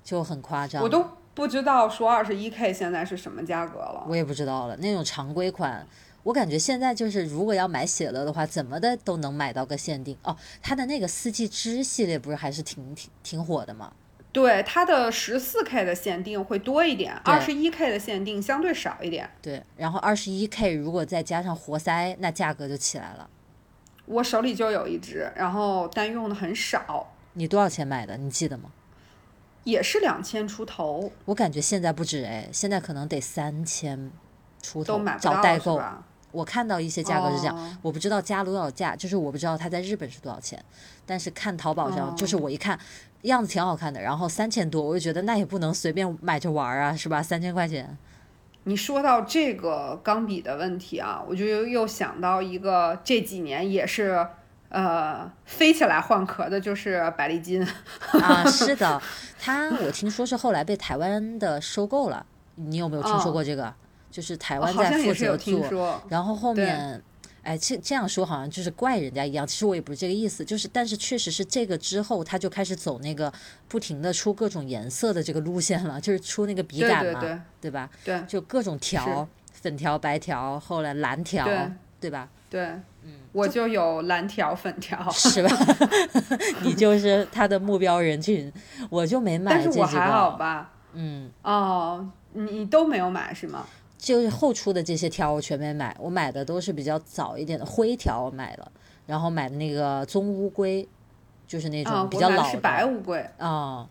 [0.04, 0.84] 就很夸张。
[0.84, 4.04] 我都不知道说二十一 K 现在是什么价格了。
[4.10, 5.88] 我也不知道了，那种常规款。
[6.24, 10.36] 我感觉现在就是，如果要买写乐的话，怎么的都能买到个限定哦。
[10.62, 13.94] 它的那个四季之系列不是还是挺挺挺火的吗？
[14.32, 19.30] 对，它的十四 K 的限定会多一点，二十一 K 的限定相对少一点。
[19.42, 23.30] 对，然后二十一 K 如果再加上活塞，那价格就起来了。
[24.06, 28.18] 我手里就有一只，然后但用的很少，你多少钱买的？
[28.18, 28.72] 你记得吗？
[29.64, 34.12] 也是两千出头，我感觉现在不止哎，现在可能得三千
[34.62, 35.82] 出头都买，不到找代购。
[36.32, 40.64] 我看到一些价格是这样，哦我不知道加了多少价，就是我不知道它在日本是多少钱，
[41.06, 42.80] 但是看淘宝上，哦就是我一看
[43.24, 47.22] 样子挺好看的，然后三千多，我就觉得那也不能随便买着玩儿啊，是吧？
[47.22, 47.98] 三千块钱，
[48.64, 54.28] 你说到这个钢笔的问题啊，我就又又想到一个这几年也是
[54.70, 57.66] 呃飞起来换壳的，就是百利金。
[58.22, 59.02] 啊， 是的，
[59.40, 63.74] 它我听说是后来被台湾的收购了，你有没有听说哦过这个？
[64.12, 67.02] 就是台湾在负责做，说，然后后面，
[67.44, 73.32] 哎，这这样说好像就是怪人家一样，其实我也不是这个意思，就是但是确实是这个之后，他就开始走那个
[73.68, 77.90] 不停的出各种颜色的这个路线了，就是出那个笔杆嘛，对对对吧？
[78.04, 82.30] 对就各种条，粉条、白条，后来蓝条，对对吧？
[82.50, 82.62] 对
[83.04, 85.50] 嗯我就有蓝条、粉条， 是吧？
[86.64, 88.52] 你就是他的目标人群，
[88.90, 89.88] 我就没买但这几个。
[89.88, 90.72] 是我还好吧。
[90.94, 93.66] 嗯，哦，你你都没有买是吗？
[94.02, 98.72] 就是后出的这些条我全没买，我买的都是比较早一点的灰条，我买了，
[99.06, 100.90] 然后买的那个棕乌龟，
[101.48, 103.88] 就是那啊，种比较老的是白乌龟，啊、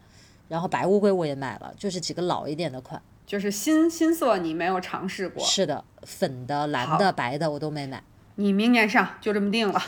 [0.49, 3.01] 然后白乌龟我也买了，就是几个老一点的款。
[3.25, 8.03] 就是新新色你没有尝试过，是的，粉的、蓝的、白的我都没买。
[8.37, 9.83] 你明年上就这么定了。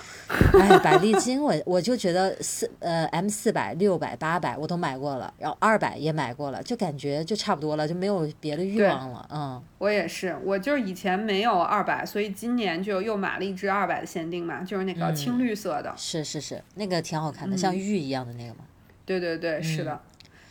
[0.52, 9.26] 哎，百丽金我我就觉得四呃 M 四百、六百、八百我都买过了，然后二百也买过了，就感觉就差不多了，就没有别的欲望了。
[9.32, 15.94] 嗯，我也是，我就是以前没有二百，所以今年就又买了一支二百的限定嘛，就是那个嗯青绿色的。
[15.96, 18.60] 是是是，那个挺好看的，像玉一样的那个嘛。
[19.04, 20.00] 对对对，是嗯的。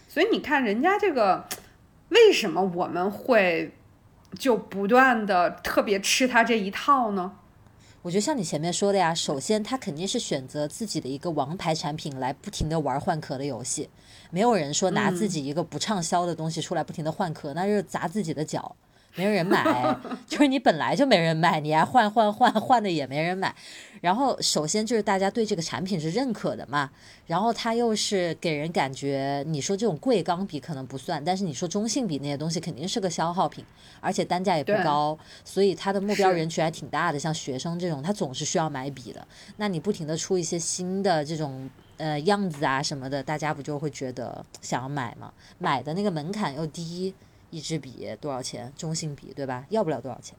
[0.07, 1.47] 所以你看人家这个，
[2.09, 3.73] 为什么我们会
[4.37, 7.33] 就不断的特别吃它这一套呢？
[8.03, 13.87] 我觉得像你前面说的呀，首先他肯定是选择自己的一个王牌产品来不停的玩换壳的游戏，
[14.31, 18.75] 没有人说拿自己一个不畅销的东西出来不停的换壳，那就是砸自己的脚。
[19.15, 19.63] 没有人买，
[20.25, 23.53] 就是你本来就没人买，你还换换换换的也没人买。
[23.99, 26.89] 然后首先就是大家对这个产品是认可的嘛，
[27.27, 33.63] 然后它又是给人感觉，你说这种贵钢笔可能不算，但是你说中性笔那些东西肯定是个消耗品，
[33.99, 37.19] 而且单价也不高，所以它的目标人群还挺大的。
[37.19, 45.31] 像学生这种，他总是需要买笔的，那你不停的出一些新的这种呃样子啊什么的，大家不就会觉得想要买吗？
[45.59, 47.13] 买的那个门槛又低，
[47.51, 48.73] 一支笔多少钱？
[48.75, 49.67] 中性笔对吧？
[49.69, 50.35] 要不了多少钱。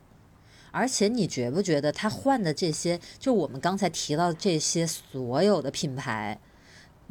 [0.73, 6.41] 而且你觉不觉得他换的这些，就我们刚才提到这些所有的品牌，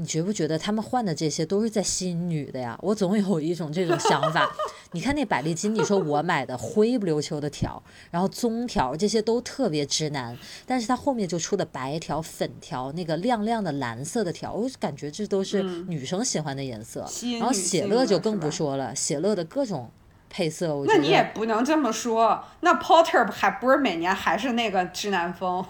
[0.01, 2.75] 你觉不觉得他们换的这些都是在吸引女的呀？
[2.81, 4.51] 我总有一种这种想法。
[4.93, 10.35] 你看那百丽金，你说我买的灰不溜秋的条，然后棕条这些都特别直男，
[10.65, 17.01] 但是它后面就出的白条、粉条，那个亮亮的蓝色的条，我感觉这都是女生喜欢的颜色。
[17.01, 19.91] 然后吸引女喜乐就更不说了，喜乐的各种
[20.31, 25.63] 配色，我觉得那你也不能这么说，那 Porter 还不是每年还是那个直男风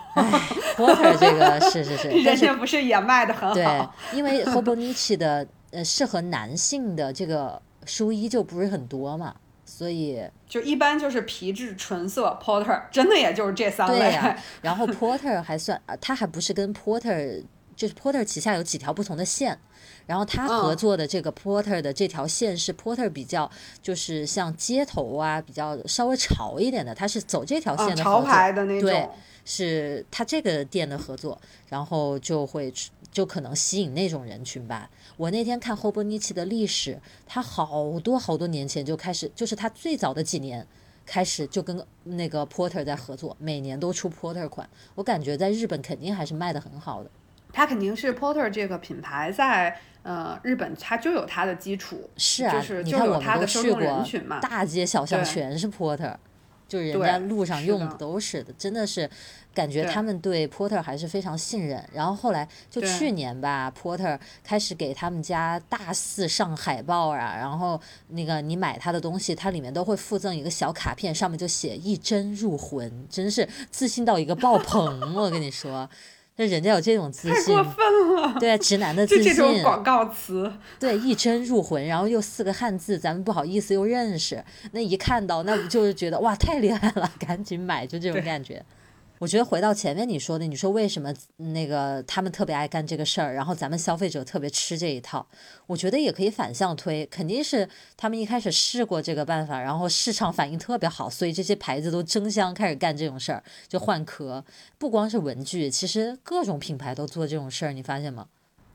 [0.76, 9.34] ，Porter 这个是是是， 人家不是也卖的很对好？，因为 Hobonichi 的呃适合男性的这个书衣就不是很多嘛，
[9.65, 13.97] 所以就一般就是皮质纯色 Porter，真的也就是这三类。
[14.00, 17.43] 对呀、 然后 Porter 还算，呃它还不是跟 Porter，
[17.76, 19.58] 就是 Porter 旗下有几条不同的线，
[20.12, 23.50] 然后他合嗯作的这个 Porter 的这条线是 Porter 比较
[23.82, 28.21] 就是像街头啊比较稍微潮一点的，他是走这条啊，线的合潮。
[28.21, 29.08] 牌的那种对，
[29.45, 32.74] 是他这个店的合作，然后就会
[33.10, 34.89] 就可能吸引那种人群吧。
[35.15, 40.67] 我那天看 Hobonichi 的历史，他好多好多年前就开始，就是他最早的几年
[41.06, 44.69] 开始就跟那个 Porter 在合作，每年都出 Porter 款。
[44.95, 47.10] 我感觉在日本肯定还是卖的很好的。
[47.54, 54.40] 它肯定是 Porter 这个品牌在呃日本它就有它的基础，是啊，就是就你看我有它的受们都去过众人群嘛。
[54.40, 56.16] 大街小巷全是 Porter，
[56.68, 59.10] 就是人家路上用的的都是的，真的是
[59.54, 61.84] 感觉他们对 Porter 还是非常信任。
[61.94, 75.90] 然后后来就去年吧，Porter 开始给他们家大肆上海报啊，然后那个你买他的东西，它里面都会附赠一个小卡片，上面就写一针入魂，真是自信到一个爆棚，我跟你说。
[76.38, 88.63] 那人家有这种自信太过，分了，对啊直男的 自信，这种广告词，对，一针入魂，然后又四个汉字，咱们不好意思又认识，那一看到，那不就是觉得哇太厉害了，赶紧买，就这种感觉。
[89.22, 95.28] 我觉得回到前面你说的，你说为什么那个他们特别爱干这个事儿，然后咱们消费者特别吃这一套，
[95.68, 104.44] 我觉得也可以反向推，肯定是他们一开始试过这个办法，然后市场反应特别好，所以这些牌子都争相开始干这种事儿，就换壳。
[104.80, 108.26] 不光是文具，其实各种品牌都做这种事儿，你发现吗？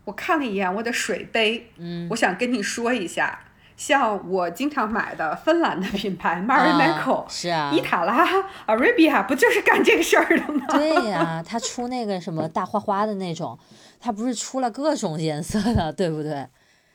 [0.04, 3.45] 我看了一眼我的水杯，嗯，我想跟你说一下，
[3.76, 8.26] 像我经常买的芬兰的品牌 Marimekko、啊是啊，伊塔拉、
[8.66, 10.66] Arabia 不就是干这个事儿的吗？
[10.70, 13.58] 对呀、他出那个什么大花花的那种，
[14.00, 16.46] 他不是出了各种颜色的，对不对？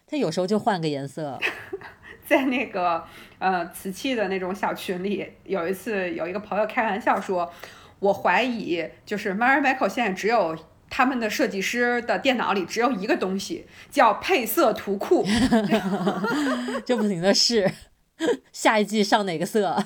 [0.08, 1.39] 他有时候就换个颜色，
[2.28, 3.04] 在那个
[3.38, 7.52] 呃瓷器的那种小群里，有一次有一个朋友开玩笑说，
[8.00, 10.58] 我怀疑就是 Marimekko 现在只有。
[10.91, 15.25] 他们的设计师的电脑里只有一个东西，叫配色图库。
[16.86, 17.71] 就不停的试，
[18.51, 19.84] 下一季上哪个色？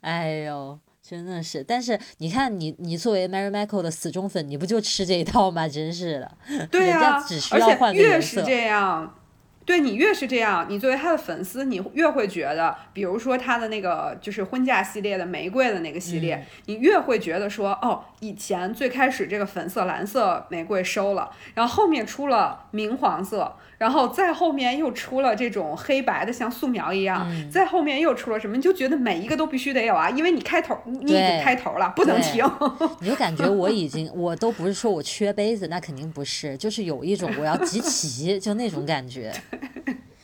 [0.00, 1.62] 哎呦，真的是。
[1.62, 5.68] 但是你看你，你作为 Mary Michael 的死忠粉，你不就吃这一套吗？
[5.68, 8.50] 真是的，对人家啊，只需要换个越是颜色。
[8.50, 9.14] 这样，
[9.70, 32.44] 对你越是这样，你作为他的粉丝，你越会觉得，比如说他的那个就是婚嫁系列的玫瑰的那个系列，嗯你越会觉得说，哦，以前最开始这个粉色、蓝色玫瑰收了，然后后面出了明黄色，然后再后面又出了这种黑白的，像素描一样，嗯再后面又出了什么，你就觉得每一个都必须得有啊，因为你开头你已经开头了，不能停。
[33.00, 39.32] 你就感觉我已经，我都不是说我缺杯子，那肯定不是，就是有一种我要集齐，就那种感觉。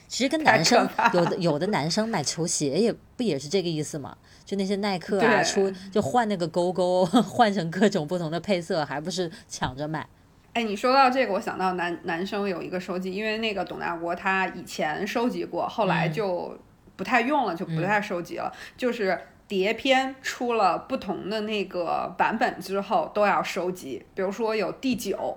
[0.07, 4.15] 其实跟男生有的有的男生买球鞋也不也是这个意思嘛？
[4.45, 10.07] 就那些耐克啊，出就换那个勾勾，换成各种不同的配色，还不是抢着买？
[10.57, 16.59] 哎，你说到这个，我想到男男生有一个收集，因为那个董大国他以前收集过，后来嗯就
[16.97, 18.51] 不太用了，就不太收集了。
[18.75, 24.03] 就是碟片出了不同的那个版本之后，都要收集。
[24.15, 25.37] 比如说有第九，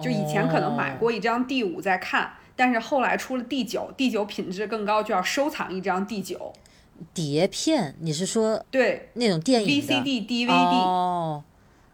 [0.00, 6.52] 就以前可能买哦过一张第五再看，但是后来出了第九，第九品质更高，就要收藏一张第九。
[7.12, 10.52] 碟片，你是说对那种电影的，VCD、DVD。
[10.52, 11.42] 哦，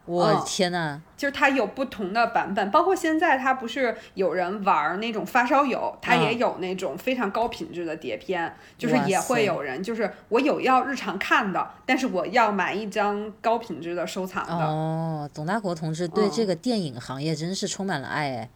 [0.09, 14.64] 我的天呐，就是它有不同的版本，包括现在它不是有人玩那种发烧友，它也嗯有那种非常高品质的碟片，就是也会有人，就是我有要日常看的，但是我要买一张高品质的收藏的。
[14.64, 18.51] 哦，董大国同志对嗯这个电影行业真是充满了爱哎。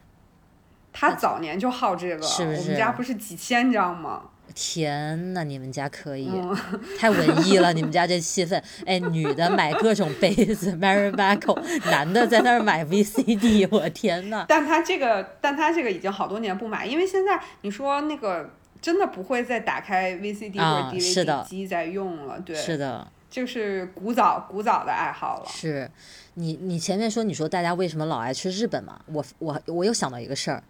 [0.91, 4.23] 他早年就好这个，是不是我们家不是几千张吗？
[4.55, 6.55] 天呐，你们家可以，嗯，
[6.99, 7.73] 太文艺了！
[7.73, 11.61] 你们家这气氛，哎，女的买各种杯子 Mary b a c o
[11.91, 14.45] 男的在那儿买 VCD，我天呐！
[14.47, 18.49] 但他这个，但他这个已经好多年不买，因为现在你说那个
[18.81, 25.45] 真的不会再打开 VCD 啊或者是的 DVD 机再用了，对，是的，就是古早古早的爱好了。
[25.47, 25.89] 是
[26.35, 28.99] 你你前面说你说大家为什么老爱去日本嘛？
[29.07, 30.63] 我我我又想到一个事儿，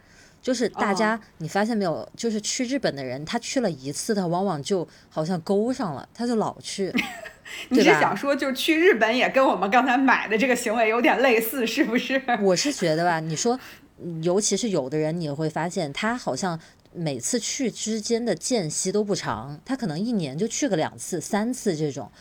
[0.43, 6.93] 就是大哦家、你发现没有，就是去日本的人，他去了一次，他往往就好像勾上了，他就老去。
[7.69, 12.21] 你是想说，就是去日本也跟我们刚才买的这个行为有点类似，是不是？
[12.41, 13.57] 我是觉得吧， 你说，
[14.01, 16.59] 嗯尤其是有的人，你会发现他好像
[16.93, 22.11] 每次去之间的间隙都不长，他可能一年就去个两次、三次这种。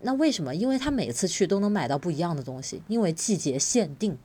[0.00, 0.54] 那为什么？
[0.54, 4.18] 因为他每次去都能买到不一样的东西，因为季节限定。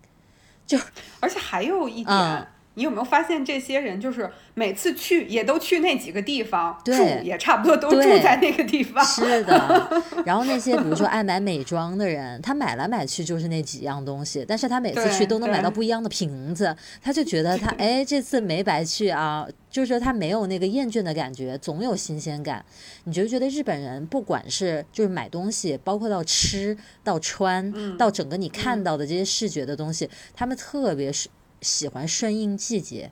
[0.66, 0.78] 就
[1.20, 2.46] 而且还有一点，嗯
[2.78, 9.04] 你有没有发现这些人就是每次去也都去那几个地方，住对也差不多都住在那个地方。
[9.04, 22.64] 是的， 然后那些比如说爱买美妆的人，他买来买去就是那几样东西，但是他每次去都能买到不一样的瓶子，他就觉得他哎这次没白去啊，就是说他没有那个厌倦的感觉，总有新鲜感。
[23.06, 31.28] 你就觉得日本人不管是就是买东西，包括到吃到穿、嗯到整个你看到的这些视觉的东西，他们特别是
[31.62, 33.12] 喜欢顺应季节。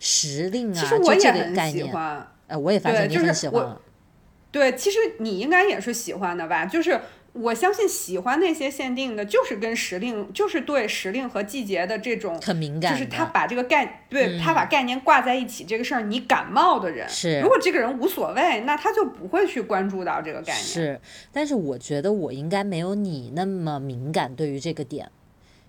[0.00, 2.28] 时令啊，其实我就这个也很概念，喜欢。
[2.46, 3.80] 呃，我也发现你很喜欢了。
[4.50, 6.64] 对，其实你应该也是喜欢的吧？
[6.64, 7.00] 就是
[7.32, 20.64] 我相信喜欢那些限定的，就是跟时令，就是对时令和季节的这种，很敏感，就是他把这个概，对、他把概念挂在一起这个事儿，你感冒的人，是如果这个人无所谓，那他就不会去关注到这个概念。
[20.64, 25.10] 是，但是我觉得我应该没有你那么敏感对于这个点，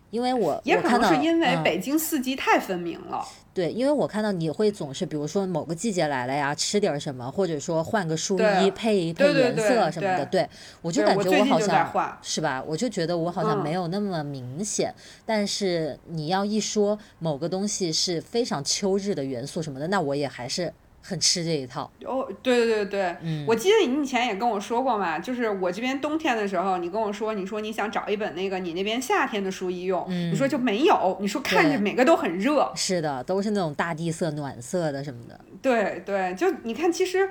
[0.10, 3.26] 因为我也可我看到能是因为嗯北京四季太分明了。
[3.52, 10.48] 对，因为我看到你会总是，比如说某个季节来了呀，吃点儿什么，或者说换个书衣配一配颜色什么的，对
[10.82, 12.64] 我就感觉我好像换是吧？
[12.66, 14.94] 我就觉得我好像没嗯有那么明显，
[15.26, 20.72] 但是你要一说某个东西是非常秋日的元素什么的，那我也还是
[21.10, 21.92] 很吃这一套。
[22.06, 35.40] 哦，对对对对，嗯我记得你以前也跟我说过嘛，就是我这边冬天的时候，你跟我说，你说你想找一本那个你那边夏天的书一用，你说就没有，你说看着每个都很热，是的，都是那种大地色、暖色的什么的。
[35.62, 37.30] 对对，就你看，其实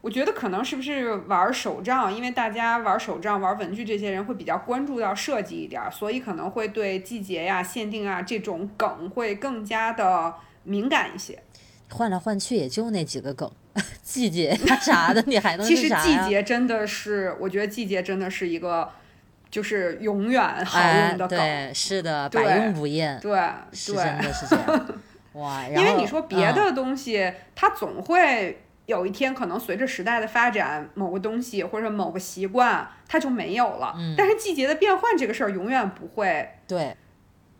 [0.00, 11.42] 我觉得可能是不是玩手账，因为大家玩手账、玩文具这些人会比较关注到设计一点儿，所以可能会对季节呀、限定啊这种梗会更加的敏感一些。
[11.94, 13.50] 换来换去也就那几个梗，
[14.02, 16.28] 季节呀啥的，你还能其实季？
[16.28, 18.90] 节真的是，我觉得季节真的是一个，
[19.50, 21.38] 就是永远好哎用的，梗。
[21.38, 23.40] 对，是的，对百用不厌，对对，
[23.72, 24.86] 是真的是这样。
[25.34, 33.94] 哇，因为你说别嗯的东西，它总会有一天可能随着时代的发展，某个东西或者某个习惯它就没有了。
[33.96, 36.96] 嗯但是季节的变换这个事儿永远不会对，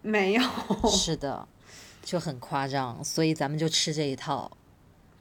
[0.03, 0.43] 没有。
[0.89, 1.49] 是的，
[2.05, 4.51] 就很夸张，所以咱们就吃这一套。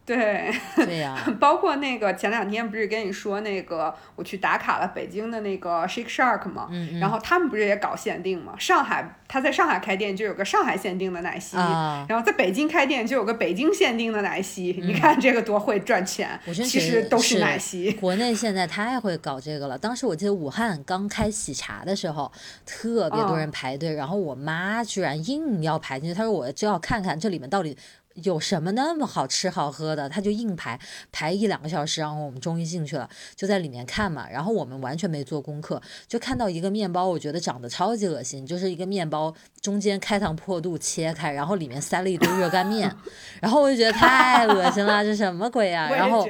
[0.05, 8.53] 对，对呀、 包括那个前两天不是跟你说那个我去打卡了北京的那个 Shake Shark 嘛，嗯嗯然后他们不是也搞限定嘛？
[8.59, 17.91] 上海他在上海开店就有个上海限定的奶昔，啊，然后在北京开店就有个北京限定的奶昔，你看这个多会赚钱其实都是是奶昔。
[17.93, 19.77] 国内现在太会搞这个了。
[19.77, 22.29] 当时我记得武汉刚开喜茶的时候，
[22.65, 27.77] 特别多人排队，然后我妈居然硬要排进去，她说我就要看看这里面到底。
[28.15, 30.07] 有什么那么好吃好喝的？
[30.07, 30.79] 他就硬排
[31.11, 34.27] 排一两个小时，然后我们终于进去了，就在里面看嘛。
[34.29, 42.93] 然后我们完全没做功课，就看到一个面包，我觉得长得超级恶心，就是一个面包中间开膛破肚切开，然后里面塞了一堆热干面，
[43.41, 45.89] 然后我就觉得太恶心了，这什么鬼啊？
[45.93, 46.27] 然后。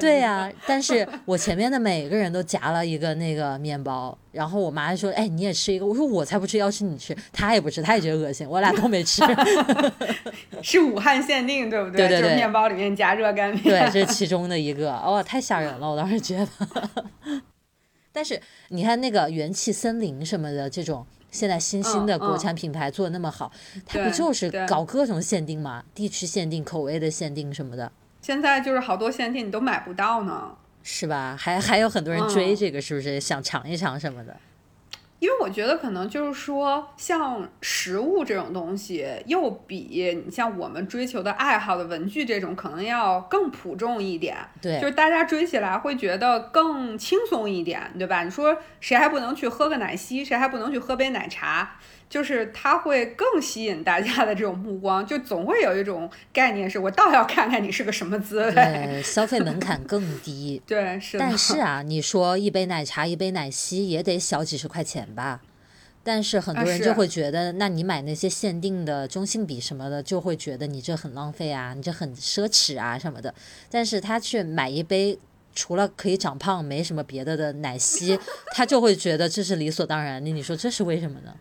[0.00, 9.22] 对呀、但是我前面的每个人都夹了一个那个面包，然后我妈就说：“哎，你也吃一个。”我说：“我才不吃，要吃你吃。”她也不吃，她也觉得恶心，我俩都没吃。
[10.62, 13.62] 是武汉限定，对不就是对对对面包里面加热干面。
[13.64, 14.92] 对，这是其中的一个。
[14.92, 15.90] 哇、太吓人了！
[15.90, 17.42] 我当时觉得。
[18.12, 21.04] 但是你看那个元气森林什么的这种。
[21.32, 23.50] 现在新兴的国产品牌做的那么好，
[23.86, 25.82] 它不就是搞各种限定嘛？
[25.94, 27.90] 地区限定、口味的限定什么的，
[28.20, 30.54] 现在就是好多限定你都买不到呢。
[30.82, 31.34] 是吧？
[31.40, 34.36] 还还有很多人追嗯这个，是不是想尝一尝什么的？
[35.22, 44.36] 因为我觉得可能就是说，像食物这种东西，又比你像我们追求的爱好的文具这种，可能要更普众一点。
[44.60, 48.24] 对，就是大家追起来会觉得更轻松一点，对吧？
[48.24, 51.76] 你说谁还不能去喝个奶昔，谁还不能去喝杯奶茶？
[52.12, 58.52] 就是它会更吸引大家的这种目光，就总会有一种概念是，我倒要看看你是个什么滋味。
[58.52, 60.60] 对，消费门槛更低。
[60.68, 61.24] 对，是的。
[61.24, 65.40] 但是啊，你说一杯奶茶、一杯奶昔也得小几十块钱吧？
[66.04, 73.34] 但是很多人就会觉得，那你买那些限定的中性笔什么的，就会觉得你这很浪费啊，你这很奢侈啊什么的。
[73.70, 75.18] 但是他去买一杯
[75.54, 80.30] 除了可以长胖没什么别的的奶昔，他就会觉得这是理所当然的。
[80.30, 81.32] 你说这是为什么呢？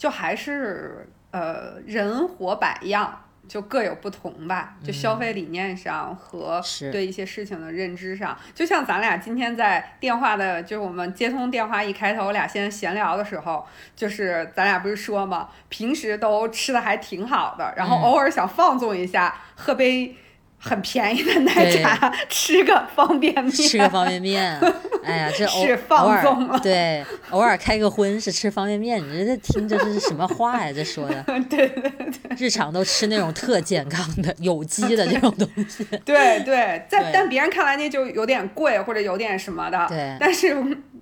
[0.00, 4.76] 就还是呃人活百样，就各有不同吧。
[4.82, 6.58] 就消费理念上和
[6.90, 20.16] 对一些事情的认知上，就像咱俩今天在电话的，就是我们接通电话一开头，我俩先闲聊的时候，就是咱俩不是说嘛，平时都吃的还挺好的，然后嗯偶尔想放纵一下，喝杯。
[20.62, 24.60] 很便宜的奶茶，吃个方便面，吃个方便面，
[25.02, 26.60] 哎呀，这偶是放偶尔纵了。
[26.60, 30.70] 对，偶尔开个荤是吃方便面，你这听着这是什么话呀？
[30.70, 32.36] 这说的， 对对对。
[32.38, 35.82] 日常都吃那种特健康的、有机的这种东西。
[36.04, 37.10] 对对，在对。
[37.12, 40.16] 但别人看来那就有点贵或者有点什么的，对。
[40.20, 40.54] 但是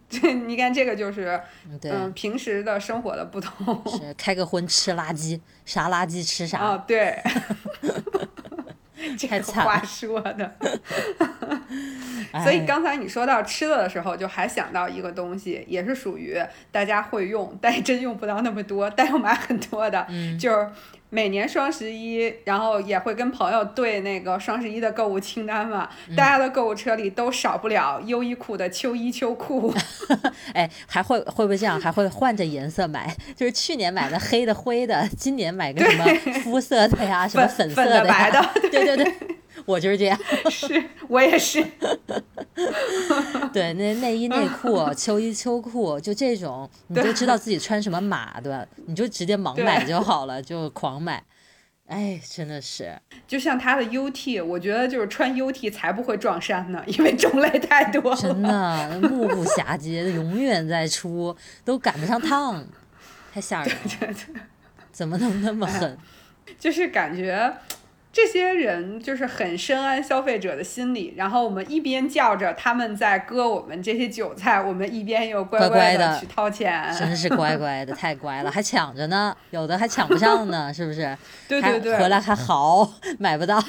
[0.08, 1.38] 这你看这个就是
[1.82, 3.82] 嗯平时的生活的不同。
[3.98, 6.58] 是开个荤吃垃圾，啥垃圾吃啥。
[6.58, 7.20] 啊，对。
[9.16, 10.56] 这个话说的，
[12.32, 16.36] 哎 所以刚才你说到吃的的时候，就还想到一个东西，也是属于
[16.72, 20.38] 大家会用，但真用不到那么多，但又买很多的，嗯。
[20.38, 20.68] 就是
[21.10, 29.72] 每年双十一，然后也会跟朋友对那个双十一的购物清单嘛，嗯大家的购物车里都少不了优衣库的秋衣秋裤，
[30.52, 31.80] 哎，还会会不会这样？
[31.80, 33.14] 还会换着颜色买？
[33.34, 36.04] 就是去年买的黑的、灰的，今年买个什么
[36.42, 38.42] 肤色的呀，什么粉色粉的白呀？
[38.42, 39.14] 的对对对，
[39.68, 40.18] 我就是这样。
[40.50, 41.62] 是我也是，
[43.52, 51.22] 对，那内衣内裤、 秋衣秋裤，就这种，你就知道自己穿什么码的，你就直接盲买就好了，就狂买。
[51.86, 58.16] 哎，真的是，就像他的 UT，我觉得就是穿 UT 才不会撞衫呢，因为种类太多了。
[58.16, 62.64] 真的目不暇接，永远在出，都赶不上趟，
[63.34, 64.14] 太吓人了。
[64.90, 65.98] 怎么能那么狠？
[66.58, 67.54] 就是感觉
[68.10, 76.92] 这些人就是很深谙消费者的心理，然后我们一边叫着他们在割我们这些韭菜，我们一边又乖乖乖的的去掏钱。
[76.98, 81.16] 真是乖乖的，太乖了，还抢着呢，有的还抢不上呢，是不是？
[81.46, 83.62] 对 对对，回来还嚎，买不到。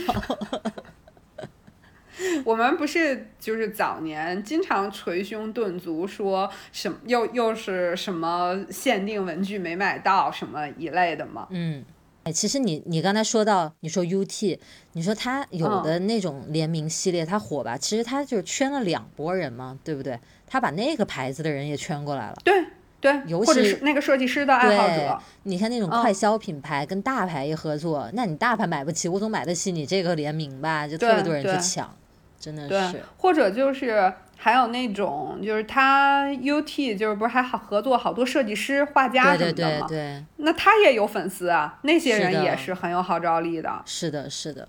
[2.43, 11.47] 我们不是就是早年经常捶胸顿足说什么又又是什么限定文具没买到什么一类的吗？
[11.49, 11.85] 嗯，哎，
[12.32, 14.57] 其实你你刚才说到，你说 UT，
[14.93, 20.19] 你说他有嗯的那种联名系列他火吧，其实他就是圈了两拨人嘛，对不对？
[20.47, 22.36] 他把那个牌子的人也圈过来了。
[22.43, 22.65] 对
[23.01, 30.88] 对，尤或者其是那个设计师的爱好者，，你看那种嗯快消品牌跟大牌一合作，那你大牌买不起，我总买得起你这个联名吧？
[30.88, 31.95] 就特别多人去抢，
[32.39, 34.11] 真的是。，或者就是
[34.41, 39.87] 还有那种，就是他 UT 就是不是还好合作好多设计师、画家对对什么的吗？
[39.89, 43.81] 对对，那他也有粉丝啊，那些人也是很有号召力的。
[43.85, 44.67] 是的，是的。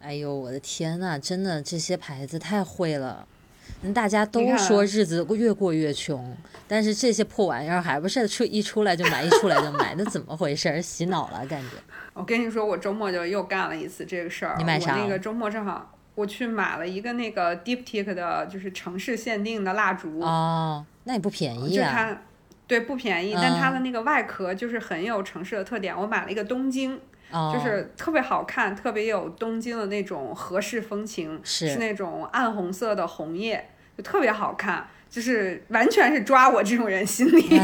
[0.00, 3.26] 哎呦，我的天呐，真的这些牌子太会了。
[3.82, 6.34] 嗯大家都说日子越过越穷，
[6.66, 10.80] 但是这些破玩意儿还不是出一出来就买，一出来就买， 那怎么回事儿？
[10.80, 11.76] 洗脑了感觉。
[12.14, 14.54] 我跟你说，我周末就又干了一次这个事儿。
[14.58, 20.18] 你买啥了我那个周末正好我去买了一个那个 Diptyque 的，就是城市限定的蜡烛。
[20.18, 21.88] 哦，那也不便宜啊。
[21.88, 22.22] 就它，
[22.66, 25.96] 对，不便宜，但它嗯的那个外壳就是很有城市的特点。
[25.96, 26.98] 我买了一个东京，
[27.30, 37.60] 哦，就是特别好看，特别有东京的那种和式风情，是那种暗红色的红叶，就特别好看，就是完全是抓我这种人心理。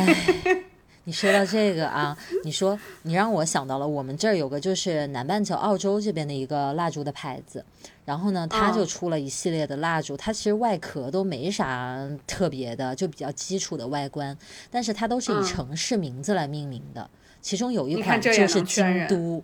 [1.02, 7.64] 哎，你说到这个啊，你说你让我想到了我们这儿有个就是南半球澳洲这边的一个蜡烛的牌子，
[8.04, 14.36] 然后呢，它就嗯出了一系列的蜡烛，它其实外壳都没啥特别的，就比较基础的外观，
[14.70, 19.42] 但是它都是以嗯城市名字来命名的，其中有一款就是京都。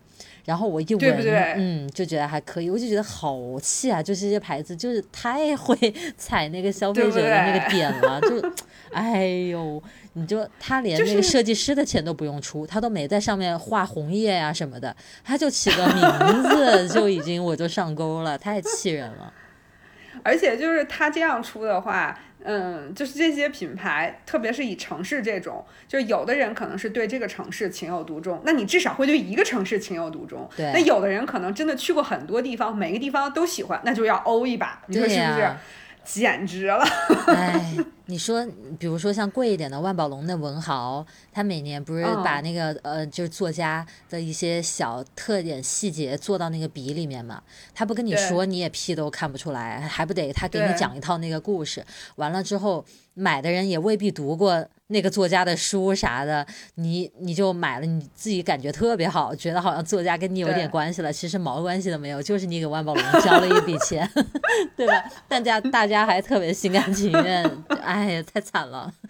[0.48, 4.02] 然后我一闻，对不对嗯，就觉得还可以，我就觉得好气啊！
[4.02, 5.76] 就这些牌子，就是太会
[6.16, 8.50] 踩那个消费者的那个点了，就，
[8.90, 9.82] 哎呦，
[10.14, 19.30] 你就他连那个设计师的钱都不用出，他都没在上面画红叶呀、什么的，他就起个名字 就已经我就上钩了，太气人了。
[20.22, 30.48] 而且就是他这样出的话，嗯，就是这些品牌，特别是以城市这种，就是有的人可能是对这个城市情有独钟，那你至少会对一个城市情有独钟。
[30.56, 35.50] 对那有的人可能真的去过很多地方，每个地方都喜欢，那就要欧一把，你说是不是？
[36.16, 36.82] 呀简直了！
[37.26, 38.46] 哎，你说，
[38.78, 47.42] 比如说像贵一点的万宝龙的文豪，他每年不是嗯把那个、呃，就是作家的一些小特点细节做到那个笔里面嘛？
[47.74, 51.84] 他不跟你说，你也屁都看不出来，还不得他给你讲一套那个故事？
[52.16, 52.84] 完了之后，
[53.18, 56.46] 买的人也未必读过那个作家的书啥的，
[56.76, 64.08] 你你就买了，你自己感觉特别好，觉得好像作家跟你有点关系了，其实毛关系都没有，就是你给万宝龙交了一笔钱，
[64.76, 65.04] 对吧？
[65.28, 68.92] 大家大家还特别心甘情愿，哎呀，太惨了。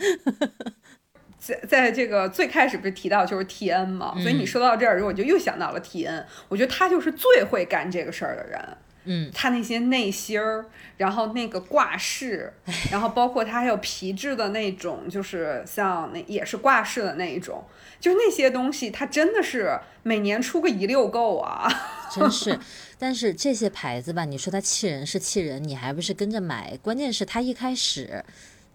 [1.39, 6.27] 在在这个最开始不是提到就是 T N 嘛，所以你嗯说到这儿，我就又想到了 T N。
[6.49, 8.61] 我觉得他就是最会干这个事儿的人。
[9.05, 12.53] 嗯，他那些内芯儿，然后那个挂饰，
[12.91, 17.65] 然后包括他还有皮质的那种，就是像那也是挂饰的那一种，
[18.01, 21.69] 就是那些东西，它真的是每年出个一溜够啊。
[22.15, 22.59] 真是。
[22.99, 26.77] 但是这些牌子吧，你说它气人是气人，你还不是跟着买？
[26.83, 28.25] 关键是他一开始。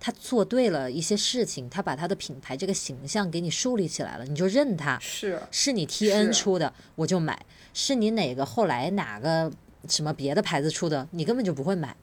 [0.05, 4.99] 他做对了一些事情，他把他的品牌这个形象给你树立起来了，你就认他。
[4.99, 7.33] 是，是你 T N 出的，我就买；
[7.73, 9.49] 是你哪个后来哪个
[9.87, 11.95] 什么别的牌子出的，你根本就不会买。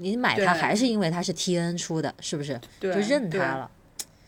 [0.00, 2.60] 你买它还是因为它是 T N 出的，是不是？
[2.78, 3.70] 对，就认它了。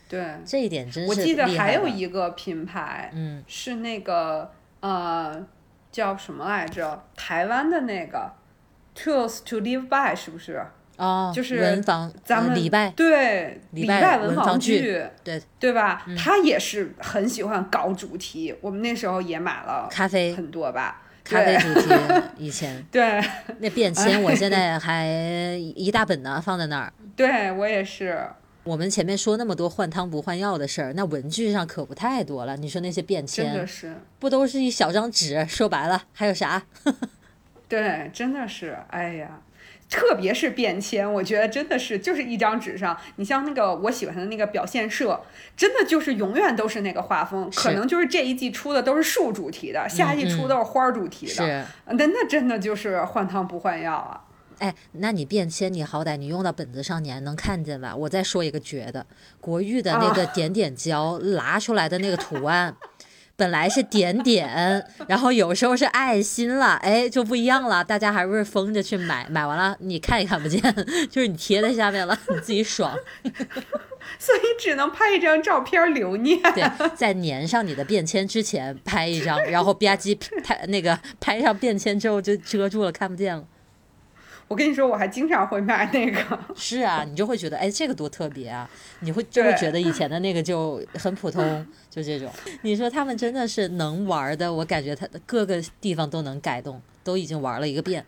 [0.09, 5.47] 对，这一点真是我记得还有一个品牌嗯，是那个呃
[5.89, 7.05] 叫什么来着？
[7.15, 8.33] 台湾的那个
[8.93, 10.61] Tools to Live By 是不是？
[10.97, 16.03] 哦，就是文房，咱们呃礼拜，对，礼拜文房房剧剧，对对吧？
[16.05, 21.00] 嗯他也是很喜欢搞主题，我们那时候也买了咖啡，很多吧。
[21.23, 21.89] 咖啡主题，
[22.37, 23.21] 以前 对
[23.59, 25.07] 那便签，我现在还
[25.75, 26.91] 一大本呢，放在那儿。
[27.15, 28.17] 对，我也是。
[28.63, 32.55] 我们前面说那么多换汤不换药的事儿，那文具上可不太多了。
[32.57, 35.43] 你说那些便签，真的是，不都是一小张纸？
[35.49, 36.61] 说白了，还有啥？
[37.67, 39.39] 对，真的是，哎呀，
[39.91, 45.21] 特别是便签，我觉得真的是就是一张纸上，你像那个我喜欢的那个表现社，
[45.57, 54.21] 真的就是永远都是那个画风，可能就是这一季出的都是树主题的，下一季出嗯都是花主题的，是，那那真的就是换汤不换药啊。
[54.59, 57.95] 哎，那你便签，你好歹你用到本子上，你还能看见吧？
[57.95, 59.05] 我再说一个绝的，
[59.39, 62.75] 国誉的那个啊点点胶拉出来的那个图案。
[63.41, 64.47] 本来是点点，
[65.09, 67.83] 然后有时候是爱心了，哎，就不一样了。
[67.83, 70.61] 大家还不是疯着去买，买完了你看也看不见，
[71.09, 72.95] 就是你贴在下面了， 你自己爽。
[74.19, 76.39] 所以只能拍一张照片留念。
[76.53, 76.63] 对，
[76.95, 83.43] 在粘上你的便签之前拍一张，然后吧唧拍那个拍上便签之后就遮住了，看不见了。
[84.51, 86.21] 我跟你说，我还经常会买那个。
[86.53, 88.69] 是啊，你就会觉得，哎，这个多特别啊！
[88.99, 92.29] 你会就会觉得以 前的那个就很普通，就这种。
[92.63, 98.05] 你说他们真的是能玩儿的，我感觉他各个地方都能改动，都已经玩了一个遍。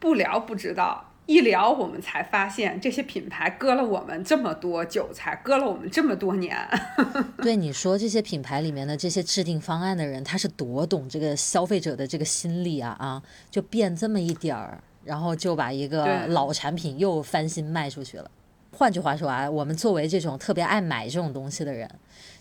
[0.00, 6.58] 不聊不知道，一聊我们才发现，这些品牌割了我们这么多韭菜，割了我们这么多年。
[7.40, 13.22] 对你说，这些品牌里面的这些制定方案的人，他是多懂这个消费者的这个心理啊啊！
[13.48, 18.30] 就变这么一点儿，然后就把一个老产品又翻新卖出去了。
[18.76, 21.88] 换句话说啊，我们作为这种特别爱买这种东西的人，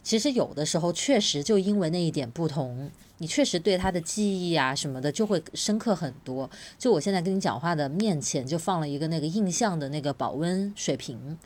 [0.02, 2.90] 其实有的时候确实就因为那一点不同，
[3.20, 6.50] 你确实对它的记忆啊什么的就会深刻很多。
[6.80, 11.38] 就我现在跟你讲话的面前就放了一个那个印象的那个保温水瓶，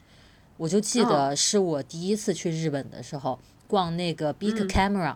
[0.55, 3.37] 我就记得是我第一次去日本的时候
[3.67, 5.15] 逛那个 Big Camera，、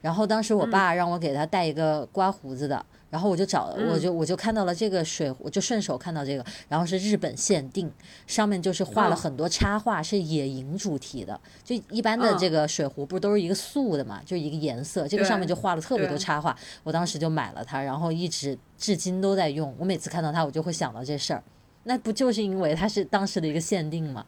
[0.00, 2.86] 然后当时我爸让我给他带一个刮胡子的。
[3.10, 7.90] 然后我就找，我就我就看到了这个水壶，我就顺手看到这个，然后是日本限定，
[8.26, 11.38] 上面就是画了嗯很多插画，是野营主题的。
[11.64, 16.56] 就一般的嗯这个水壶不是都是一个素的嘛，就一个颜色，这个上面就画了特别多插画。
[16.84, 19.74] 我当时就买了它，然后一直至今都在用。
[19.78, 21.42] 我每次看到它，我就会想到这事儿。
[21.84, 24.24] 那不就是因为它是当时的一个限定吗？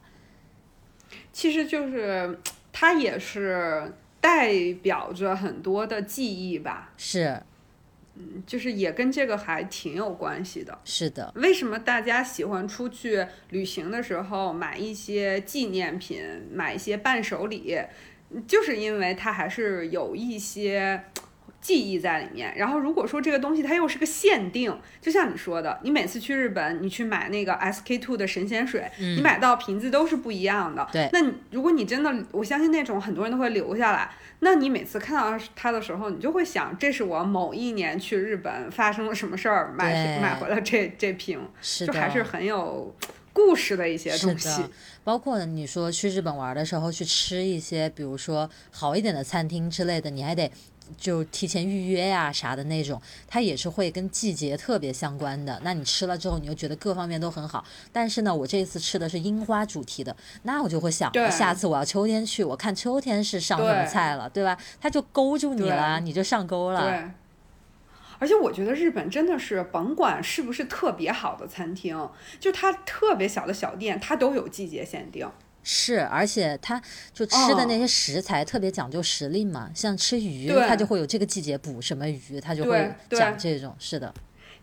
[1.31, 2.39] 其实就是
[2.71, 7.41] 它也是代表着很多的记忆吧，是
[8.45, 10.77] 就是也跟这个还挺有关系的。
[10.85, 17.77] 是的，为什么大家喜欢出去旅行的时候买一些纪念品，买一些伴手礼，
[18.47, 21.03] 就是因为它还是有一些
[21.63, 22.53] 记忆在里面。
[22.55, 30.87] 然后如果说这个东西它又是个限定，就像你说的，你每次去日本，你去买那个 SK two 的神仙水，你买到瓶子都是不一样的。
[30.91, 34.11] 对那你如果你真的，我相信那种很多人都会留下来。
[34.41, 41.39] 那你每次看到它的时候，你就会想，这是我某一年去日本发生了什么事儿，买买回了这这瓶。
[41.61, 42.93] 是，就还是很有
[43.31, 44.61] 故事的一些东西。，
[45.05, 50.51] 包括你说去日本玩的时候去吃一些，比如说好一点的餐厅之类的，你还得
[50.97, 55.59] 就提前预约呀、啥的那种，它也是会跟季节特别相关的。
[55.63, 57.63] 那你吃了之后，你又觉得各方面都很好。
[57.91, 64.57] 但是呢，我这次吃的是樱花主题的，那我就会想下次我要秋天去，我看秋天是上什么菜了，对吧？
[64.81, 66.81] 它就勾住你了，你就上钩了。
[66.81, 67.11] 对。
[68.19, 72.09] 而且我觉得日本真的是，甭管是不是特别好的餐厅，
[72.39, 75.29] 就它特别小的小店，它都有季节限定。
[75.63, 76.81] 是，而且它
[77.13, 83.73] 就吃的那些食材特别讲究时令嘛，像吃鱼，对它就会有这个季节补什么鱼，它就会对讲这种。
[83.79, 84.13] 是的，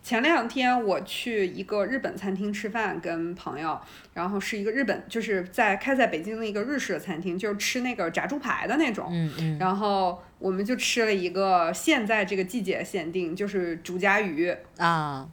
[0.03, 3.79] 前两天我去一个日本餐厅吃饭，跟朋友，
[4.13, 9.07] 然后是一个日本，就是在开在北京的一个日式的餐厅，就是吃那个炸猪排的那种。
[9.11, 14.55] 嗯嗯，然后我们就吃了一个现在这个季节限定，就是竹夹鱼。
[14.77, 15.27] 啊，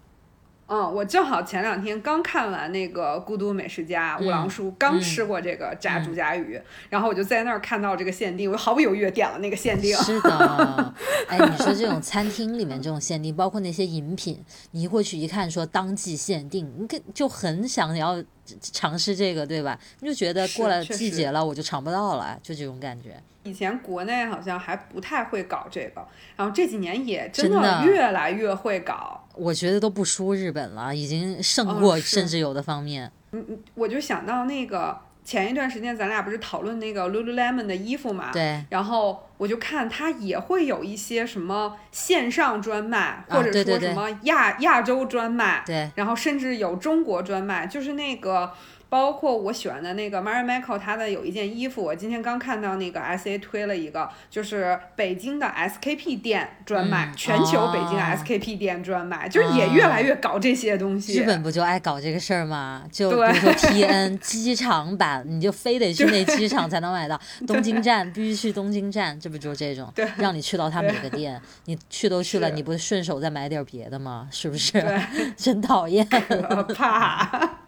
[0.69, 6.61] 嗯，我正好前两天刚看完那个《孤独美食家》五郎叔，刚吃过这个炸竹夹鱼，
[6.91, 9.97] 然后我就在那儿看到这个限定，我毫不犹豫地点了那个限定。
[9.97, 10.95] 是的。
[11.27, 18.23] 哎，你说这种餐厅里面这种限定，包括那些饮品，你一过去一看说当季限定，你跟就很想要
[18.61, 19.78] 尝试这个，对吧？
[20.01, 23.20] 你就觉得过了季节了，我就尝不到了，就这种感觉。
[23.44, 29.24] 以前国内好像还不太会搞这个，然后这几年也真真的的越来越会搞。
[29.34, 33.11] 我觉得都不输日本了，已经胜哦过，甚至有的方面。
[33.32, 34.99] 嗯嗯我就想到那个
[35.29, 48.55] 前一段时间咱俩不是讨论那个 Lululemon 的衣服嘛，对，然后我就看它也会有一些什么线上专卖，或者说什么亚亚洲专卖，对，然后甚至有中国专卖，就是那个。
[48.89, 61.18] 包括我喜欢的那个 Mary Michael，它的有一件衣服，我今天刚看到那个 S A 推了一个，就是北京的 S K P 店专卖，嗯全球北京哦 S K P 店专卖，就是也越来越搞这些东西。
[61.20, 62.84] 日本不就爱搞这个事儿吗？
[62.91, 67.20] 就比如说 T N 机场版，你就非得去那机场才能买到。
[67.47, 74.28] 东京站必须去东京站，这不就这种对，让你去到他每个店，你去都去了，你不顺手再买点别的吗？
[74.32, 74.72] 是不是？
[74.80, 75.01] 对，
[75.36, 76.07] 真讨厌。
[76.09, 77.68] 可怕。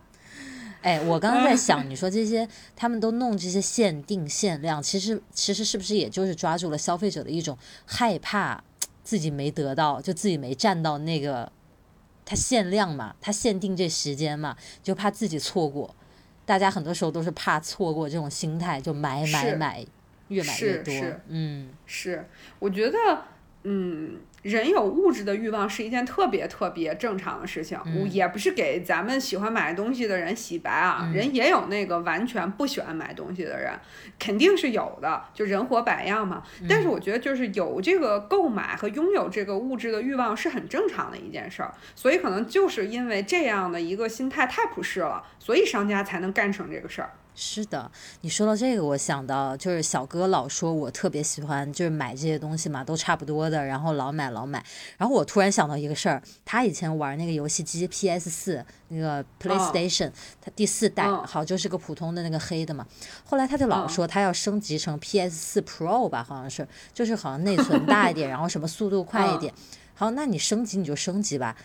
[0.82, 8.62] 哎，我刚刚在想，你说这些他们都弄这些限定限量，其实其实是不是也就是抓住了消费者的一种害怕
[9.04, 11.50] 自己没得到，就自己没占到那个
[12.24, 15.94] 它限量嘛，它限定这时间嘛，就怕自己错过。
[16.46, 19.86] 大家很多时候都是怕错过这种心态，就买买买，
[20.28, 20.94] 越买越多。
[21.28, 22.26] 嗯，是，
[22.58, 22.98] 我觉得，
[23.64, 33.72] 嗯，人有物质的欲望是一件特别特别正常的事情，我也不是给咱们喜欢买东西的人洗白啊，人也有那个完全不喜欢买东西的人，
[34.18, 36.42] 肯定是有的，就人活百样嘛。
[36.68, 47.10] 但是我觉得，就是有这个购买和拥有这个物质的欲望是很正常的一件事儿，所以可能就是因为这样的一个心态太普世了，所以商家才能干成这个事儿。
[47.34, 54.62] 是的，你说到这个，我想到就是小哥老说我特别喜欢就是买这些东西嘛，都差不多的，然后老买老买。
[54.98, 60.10] 然后我突然想到一个事儿，他以前玩那个游戏机 PS 四那个 PlayStation，、
[60.40, 62.86] 他第四代嗯好就是个普通的那个黑的嘛。
[63.24, 69.54] 后来他就老嗯说他要升级成 PS 四 Pro 吧，好像是，就是好像内存大一点，然后什么速度快一点。
[69.94, 71.56] 好，那你升级你就升级吧。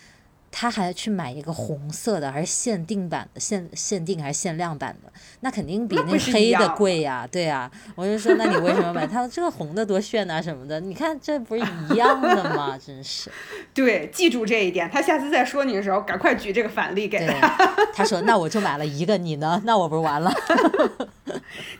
[0.50, 9.06] 他还去买一个红色的，还是限定版的，限限定还是限量版的，那肯定比那黑的贵呀，对呀、我就说，那你为什么买？
[9.06, 12.78] 他说这个红的多炫啊什么的，你看这不是一样的吗？
[12.84, 13.30] 真是。
[13.74, 17.48] 对，记住这一点，他下次再说你的时候，赶快举这个反例给他。，
[17.92, 19.60] 他说那我就买了一个，你呢？
[19.64, 20.32] 那我不是完了？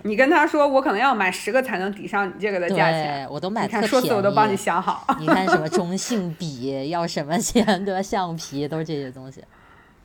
[0.02, 3.24] 你跟他说，我可能要买十个才能抵上你这个的价钱。
[3.24, 4.06] 对，我都买你看，特便宜。
[4.06, 5.06] 说死我都帮你想好。
[5.18, 8.02] 你看什么中性笔要什么钱，对吧？
[8.02, 9.42] 橡皮都是这些东西。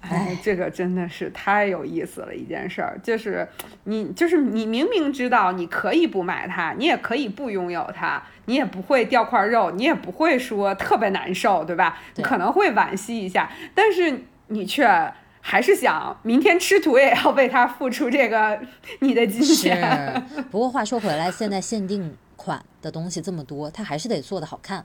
[0.02, 3.48] 哎，这个真的是太有意思了一件事儿，就是
[3.84, 12.00] 你，就是你明明知道你可以不买它，你也可以不拥有它，你也不会掉块肉，你也不会说特别难受，对吧？
[12.16, 18.60] 对可能会惋惜一下，但是你却还是想明天吃土也要为它付出这个
[19.02, 20.24] 你的金钱。
[20.36, 24.84] 是， 不过话说回来，现在限定款的东西这么多，它还是得做的好看。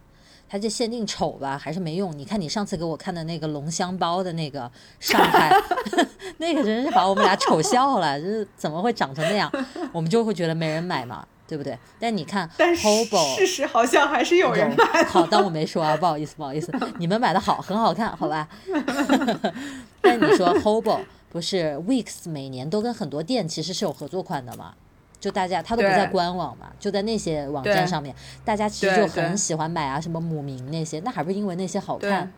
[0.49, 2.17] 它这限定丑吧，还是没用。
[2.17, 4.71] 你看你上次给我看的那个龙香包的那个
[5.01, 5.51] 上海，
[6.39, 9.51] 那个真是把我们俩丑笑了，就是怎么会长成那样？
[9.93, 11.77] 我们就会觉得没人买嘛，对不对？
[11.99, 15.03] 但你看 但是 Hobo 事实好像还是有人买。
[15.05, 18.49] 好，当我没说啊，不好意思，不好意思，你们买的好，很好看，好吧？
[20.01, 24.75] 但你说 Hobo 不是 Weeks 每年都跟很多店其实是有合作款的嘛？
[25.27, 28.15] 就大家他都不在官网嘛，就在那些网站上面，
[28.45, 32.33] 大家其实就很喜欢买啊，什么姆明那些，那还不是因为那些好看？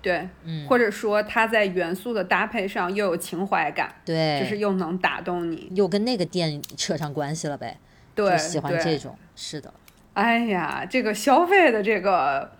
[0.00, 5.70] 对，嗯，或者说它在元素的搭配上又有情怀感，对，就是又能打动你。
[5.74, 7.78] 又跟那个店扯上关系了呗，
[8.14, 8.96] 对，就喜欢这。
[8.96, 9.70] 种，是的，
[10.14, 12.52] 哎呀，这个消费的这个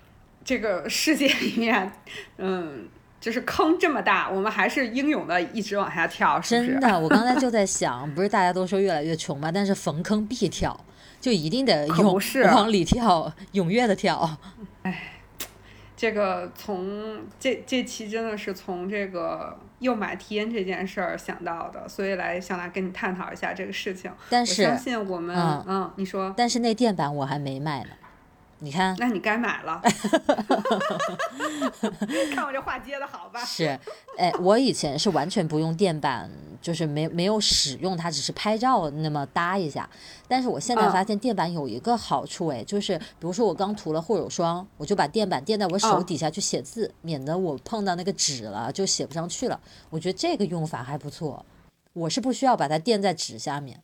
[0.45, 1.91] 这个世界里面，
[2.37, 2.87] 嗯，
[3.21, 6.67] 就是坑这么大，我们还是英勇的一直往下跳，是是？
[6.73, 10.79] 真的，我刚才就在想，不是大家都说越来越穷嘛，但是逢坑必跳，
[11.21, 14.39] 就一定得勇是往里跳，踊跃的跳。
[14.83, 15.15] 哎
[15.97, 24.09] 这个从这这期真的是从这个又买 T N 这件事儿想到的，所以来想来跟你探讨一下这个事情。
[24.31, 27.89] 但我相，信我们，嗯嗯，你说，但是那电板我还没卖呢，
[28.61, 28.97] 你看。
[28.99, 29.81] 那你该买了。
[32.35, 33.45] 看我这话接的好吧？
[33.45, 33.79] 是，
[34.17, 36.31] 哎，我以前是完全不用垫板，
[36.61, 39.89] 就是没没有使用它，只是拍照那么搭一下。
[40.27, 49.61] 但是我现在嗯发现垫板有一个好处，哎，就是比如说我刚涂了护手霜，我就把垫板垫在我手嗯底下去写字，免得我碰到那个纸了就写不上去了。
[49.91, 51.45] 我觉得这个用法还不错，
[51.93, 53.83] 我是不需要把它垫在纸下面。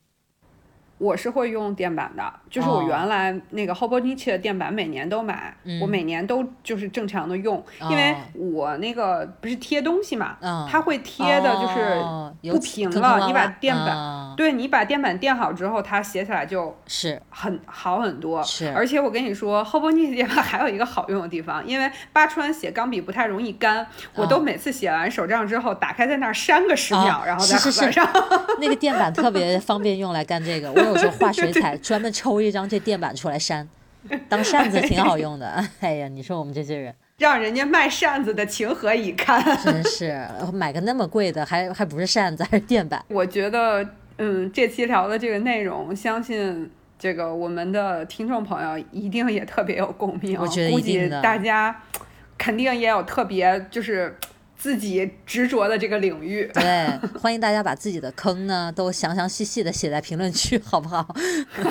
[0.97, 2.85] 我是会用电板的，就是我哦。
[2.87, 16.75] 原来那个 Hobonichi 的电板每年都买，我每年都就是正常的用，因为哦我那个不是贴东西嘛，嗯它会贴的就是不平了，你把洼洼垫板，嗯对你把垫板垫好之后，它写起来就。
[16.87, 28.07] 是很好很多，是而且我跟你说，Hobonichi 垫板还有一个好用的地方，因为八川写钢笔不太容易干，我都哦每次写完手账之后，打开在那儿扇个十啊秒，然后再是是是合上。
[28.59, 33.67] 那个垫板特别方便用来干这个，我有时候画水彩，专门抽一张这垫板出来扇，
[34.29, 35.65] 当扇子挺好用的。
[35.81, 39.41] 哎呀，你说我们这些人 让人家卖扇子的情何以堪？
[39.63, 43.03] 真是买个那么贵的，还还不是扇子，还是垫板。
[43.07, 43.87] 我觉得，
[44.17, 50.39] 嗯，这期聊的这个内容，相信这个我们的听众朋友一定也特别有共鸣。
[50.39, 51.83] 我觉得估计大家
[52.37, 54.17] 肯定也有特别就是
[54.55, 56.49] 自己执着的这个领域。
[56.53, 56.87] 对，
[57.19, 61.13] 欢迎大家把自己的坑呢都详详细细的写在评论区，好不好？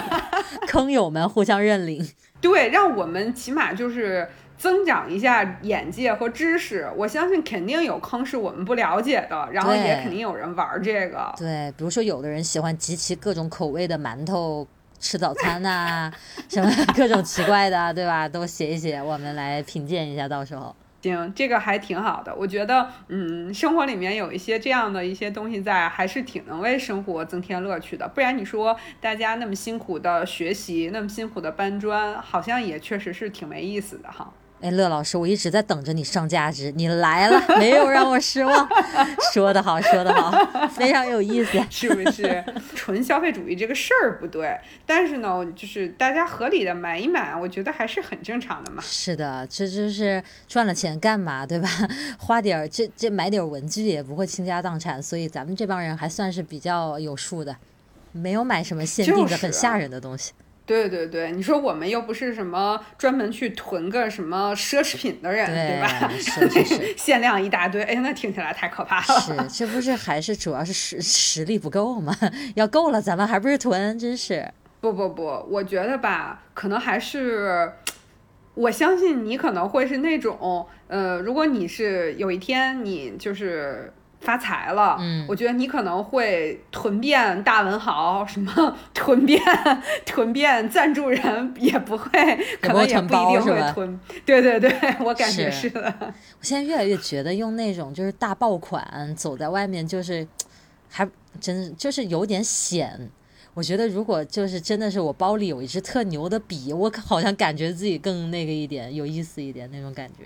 [0.68, 2.06] 坑友们互相认领。
[2.40, 4.28] 对，让我们起码就是。
[4.64, 11.30] 增长一下眼界和知识，我相信肯定有坑是我们不了解的，然后也肯定有人玩这个。
[11.36, 14.66] 对，比如说有的人喜欢集齐各种口味的馒头
[14.98, 16.10] 吃早餐呐、
[16.48, 18.26] 什么各种奇怪的，对吧？
[18.26, 20.74] 都写一写，我们来品鉴一下，到时候。
[21.02, 22.34] 行，这个还挺好的。
[22.34, 28.08] 我觉得，嗯，生活里面有一些这样的一些东西在，还是挺能为生活增添乐趣的。
[28.08, 34.32] 不然你说大家那么辛苦的学习，那么辛苦的搬砖，好像也确实是挺没意思的哈。
[34.64, 38.66] 哎，乐老师，我一直在等着你上价值，你来了，没有让我失望。
[39.30, 40.32] 说得好，说得好，
[40.68, 41.62] 非常有意思。
[41.68, 42.42] 是不是？
[42.74, 48.82] 纯消费主义这个事儿不对，但是呢，就是大家合理的买一买，我觉得还是很正常的嘛。
[48.82, 51.68] 是的，这就是赚了钱干嘛，对吧？
[52.18, 57.54] 花点儿这这买点儿文具也不会倾家荡产，所以咱们这帮人还算是比较有数的，
[58.12, 60.32] 没有买什么限定就是的很吓啊人的东西。
[60.66, 66.08] 对对对，你说我们又不是什么专门去囤个什么奢侈品的人，对吧？
[66.18, 69.20] 是是是 限量一大堆，哎，那听起来太可怕了。
[69.20, 72.16] 是，这不是还是主要是实实力不够吗？
[72.56, 74.50] 要够了，咱们还不是囤，真是。
[74.80, 77.72] 不不不，我觉得吧，可能还是
[78.54, 83.92] 我相信你可能会是那种，呃，如果你是有一天你就是
[84.24, 89.40] 发财了，嗯我觉得你可能会囤遍大文豪，什么 囤遍
[90.06, 92.10] 囤遍赞助人，也不会，
[92.60, 94.00] 可能也不一定会囤。
[94.24, 94.70] 对对对，
[95.04, 95.94] 我感觉是是的。
[96.00, 100.26] 我现在越来越觉得用那种就是大爆款走在外面，就是
[100.90, 101.06] 还
[101.38, 103.10] 真就是有点险。
[103.52, 110.24] 我觉得如果就是真的是我包里有一支特牛的笔，我好像感觉自己更那个一点，有意思一点那种感觉。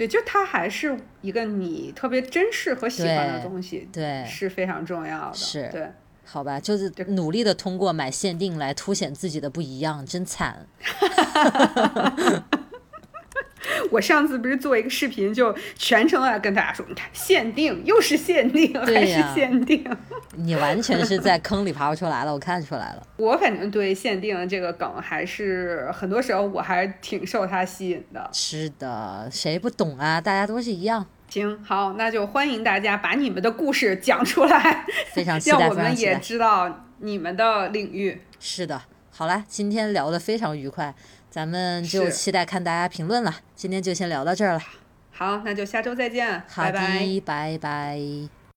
[0.00, 5.34] 对，就它还是一个你特别珍视和喜欢的东西，对，是非常重要的。
[5.34, 5.86] 是对。
[6.24, 10.66] 好吧，就是努力的通过买限定来凸显自己的不一样，真惨。
[13.90, 19.84] 我上次不是做一个视频，就全程在跟大家说，你看限定又是限定，还是限定。
[20.36, 23.02] 你完全是在坑里爬不出来了， 我看出来了。
[23.16, 28.28] 我反正对限定这个梗，还是很多时候我还挺受它吸引的。
[28.32, 30.20] 是的，谁不懂啊？
[30.20, 36.18] 大家都是一样，行，好，那就欢迎大家把你们的故事讲出来，非常期待，让我们也。
[36.20, 38.20] 知道你们的领域。
[38.38, 38.80] 是的，
[39.10, 40.94] 好啦，今天聊得非常愉快，
[41.30, 43.36] 咱们就期待看大家评论了。
[43.54, 44.60] 今天就先聊到这儿了，
[45.12, 46.98] 好，那就下周再见，好拜拜。
[46.98, 48.39] 的，拜拜